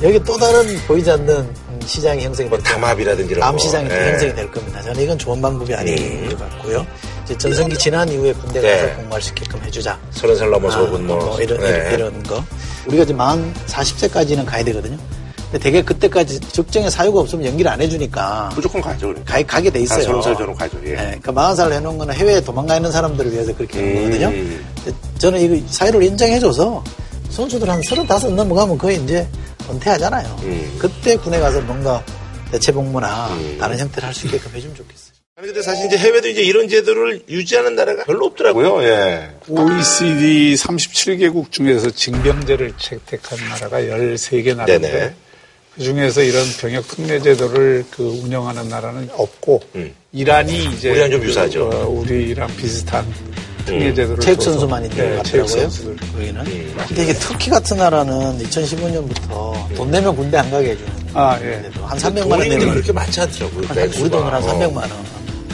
[0.04, 2.72] 여기 또 다른 보이지 않는 음, 시장이 형성이 뭐 될.
[2.72, 3.58] 담합이라든지 이런 다음 거.
[3.58, 4.10] 시장이 또 예.
[4.10, 4.82] 형성이 될 겁니다.
[4.82, 6.86] 저는 이건 좋은 방법이 아닌 것 같고요.
[7.24, 8.82] 이제 전성기 지난 이후에 군대 네.
[8.82, 9.98] 가서 공부할시게끔 해주자.
[10.10, 10.98] 서른 살 넘어서 아, 뭐.
[10.98, 11.92] 뭐 이런, 네.
[11.94, 12.44] 이런 거.
[12.86, 14.98] 우리가 이제 만 40세까지는 가야 되거든요.
[15.50, 19.06] 근데 되게 그때까지 적정의 사유가 없으면 연기를 안 해주니까 무조건 가죠.
[19.08, 19.38] 그러니까.
[19.38, 20.02] 가, 가게 돼 있어요.
[20.02, 20.76] 서른 살 전후 가죠.
[20.84, 20.90] 예.
[20.96, 24.26] 네, 그러니까 40살 해놓은 거는 해외에 도망가 있는 사람들을 위해서 그렇게 한 거거든요.
[24.28, 24.64] 음.
[24.84, 26.84] 근데 저는 이거 사유를 인정해줘서
[27.30, 29.26] 선수들 한35 넘어가면 거의 이제
[29.70, 30.36] 은퇴하잖아요.
[30.42, 30.76] 음.
[30.78, 32.04] 그때 군에 가서 뭔가
[32.50, 35.14] 대체 복무나 다른 형태를 할 수 있게끔 해주면 좋겠어요.
[35.36, 38.84] 아니 근데 사실 이제 해외도 이제 이런 제도를 유지하는 나라가 별로 없더라고요.
[38.84, 39.30] 예.
[39.48, 45.14] OECD 37개국 중에서 징병제를 채택한 나라가 13개 나라인데 네네.
[45.74, 49.60] 그 중에서 이런 병역 특례 제도를 그 운영하는 나라는 없고
[50.12, 51.68] 이란이 이제 우리랑 좀 유사하죠.
[51.68, 53.04] 그, 어, 우리랑 비슷한
[53.64, 53.94] 특례 음.
[53.94, 55.46] 제도를 체육 둬서 선수만 있는 네, 같더라고요.
[55.62, 55.96] 선수들.
[55.96, 56.44] 거기는.
[56.86, 60.92] 근데 이게 터키 같은 나라는 2015년부터 돈 내면 군대 안 가게 해주는.
[61.14, 61.62] 아, 예.
[61.82, 63.66] 한 300만 원 돈이 내면 그렇게 많지 않더라고요.
[63.68, 63.78] 한-.
[63.78, 64.46] 우리 돈으로 한 어.
[64.46, 64.90] 300만 원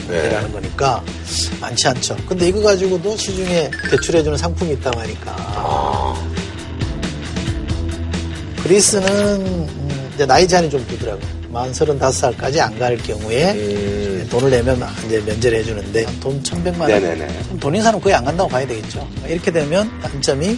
[0.07, 0.21] 네.
[0.23, 1.03] 대라는 거니까
[1.61, 2.17] 많지 않죠.
[2.27, 5.35] 근데 이거 가지고도 시중에 대출해주는 상품이 있다고 하니까.
[5.37, 6.27] 아.
[8.63, 11.40] 그리스는 음, 이제 나이 제한이 좀 두더라고요.
[11.51, 14.27] 만 35살까지 안 갈 경우에 음.
[14.29, 17.59] 돈을 내면 이제 면제를 해주는데 돈 1100만 원.
[17.59, 19.07] 돈 인사는 거의 안 간다고 봐야 되겠죠.
[19.27, 20.57] 이렇게 되면 단점이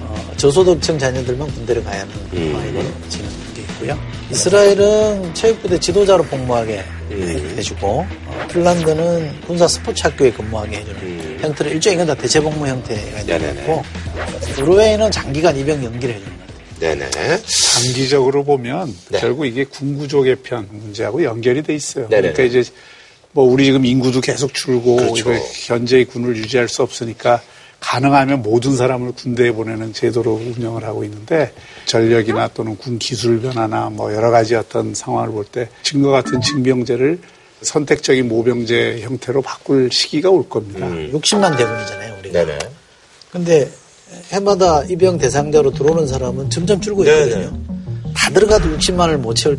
[0.00, 2.52] 어, 저소득층 자녀들만 군대를 가야 하는 음.
[2.52, 3.98] 상황이 벌어지는 게 있고요.
[4.30, 7.54] 이스라엘은 체육부대 지도자로 복무하게 음.
[7.58, 13.36] 해주고 어, 핀란드는 군사 스포츠 학교에 근무하게 해주는 형태를 일종의 이건 다 대체 복무 형태가
[13.36, 13.56] 음.
[13.58, 13.82] 있고
[14.58, 16.39] 노르웨이는 장기간 입영 연기를 해주는.
[16.80, 17.10] 네네.
[17.46, 19.20] 장기적으로 보면 네.
[19.20, 22.08] 결국 이게 군구조 개편 문제하고 연결이 돼 있어요.
[22.08, 22.32] 네네네.
[22.32, 22.70] 그러니까 이제
[23.32, 25.32] 뭐 우리 지금 인구도 계속 줄고 그렇죠.
[25.66, 27.40] 현재의 군을 유지할 수 없으니까
[27.78, 31.52] 가능하면 모든 사람을 군대에 보내는 제도로 운영을 하고 있는데
[31.86, 37.18] 전력이나 또는 군 기술 변화나 뭐 여러 가지 어떤 상황을 볼 때 지금과 같은 징병제를
[37.62, 40.86] 선택적인 모병제 형태로 바꿀 시기가 올 겁니다.
[40.86, 42.44] 60만 대군이잖아요, 우리가.
[42.44, 42.58] 네네.
[43.30, 43.70] 근데
[44.32, 47.04] 해마다 입영 대상자로 들어오는 사람은 점점 줄고.
[47.04, 47.58] 있거든요.
[48.14, 49.58] 다 들어가도 60만을 못 채울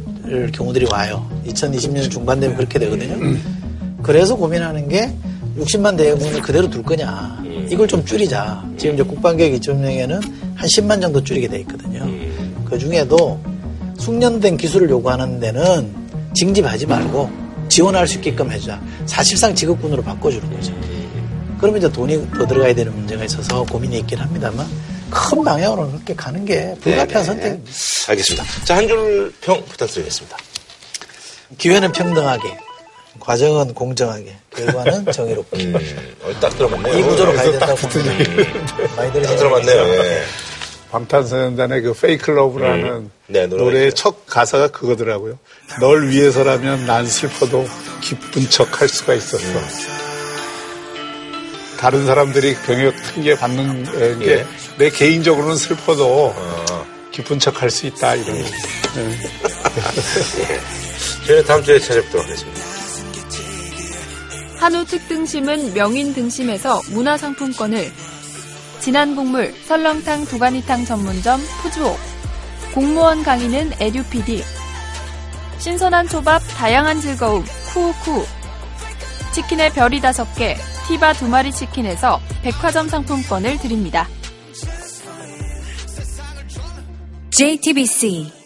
[0.51, 1.27] 경우들이 와요.
[1.47, 3.37] 2020년 중반 되면 그렇게 되거든요.
[4.03, 5.13] 그래서 고민하는 게
[5.57, 7.43] 60만 대군을 그대로 둘 거냐.
[7.69, 8.63] 이걸 좀 줄이자.
[8.77, 10.21] 지금 이제 국방계획 2.0에는
[10.55, 12.07] 한 10만 정도 줄이게 돼 있거든요.
[12.65, 13.39] 그 중에도
[13.97, 15.89] 숙련된 기술을 요구하는 데는
[16.33, 17.29] 징집하지 말고
[17.69, 18.81] 지원할 수 있게끔 해주자.
[19.05, 20.73] 사실상 직업군으로 바꿔주는 거죠.
[21.61, 24.67] 그러면 이제 돈이 더 들어가야 되는 문제가 있어서 고민이 있긴 합니다만
[25.11, 27.71] 큰 방향으로 그렇게 가는 게 불가피한 선택입니다.
[28.09, 28.45] 알겠습니다.
[28.65, 30.37] 자, 한 줄 평 부탁드리겠습니다.
[31.57, 32.57] 기회는 평등하게,
[33.19, 35.63] 과정은 공정하게, 결과는 정의롭게.
[35.65, 35.75] 음,
[36.23, 36.97] 어, 딱 들어맞네요.
[36.97, 37.99] 이 구조로 가야 딱 된다고.
[38.95, 39.33] 많이 들으시죠?
[39.33, 40.03] 딱 들어맞네요.
[40.03, 40.23] 예.
[40.91, 43.11] 방탄소년단의 그 Fake Love라는 음.
[43.27, 43.93] 네, 노래의.
[43.93, 45.37] 첫 가사가 그거더라고요.
[45.79, 47.65] 널 위해서라면 난 슬퍼도
[48.01, 49.37] 기쁜 척 할 수가 있었어.
[49.45, 50.10] 음.
[51.81, 54.45] 다른 사람들이 병역 특례 받는 에, 게 예.
[54.77, 56.85] 내 개인적으로는 슬퍼도 어.
[57.11, 58.37] 기쁜 척할 수 있다 이런.
[58.93, 59.17] 네.
[61.25, 62.61] 저희는 다음 주에 찾아뵙도록 하겠습니다.
[64.57, 67.91] 한우 특등심은 명인 등심에서 문화상품권을
[68.79, 71.97] 진한 국물 설렁탕 도가니탕 전문점 푸주옥
[72.75, 74.43] 공무원 강의는 에듀피디
[75.57, 78.23] 신선한 초밥 다양한 즐거움 쿠우쿠
[79.33, 80.55] 치킨의 별이 다섯 개
[80.91, 84.09] 티바 두 마리 치킨에서 백화점 상품권을 드립니다.
[87.29, 88.40] JTBC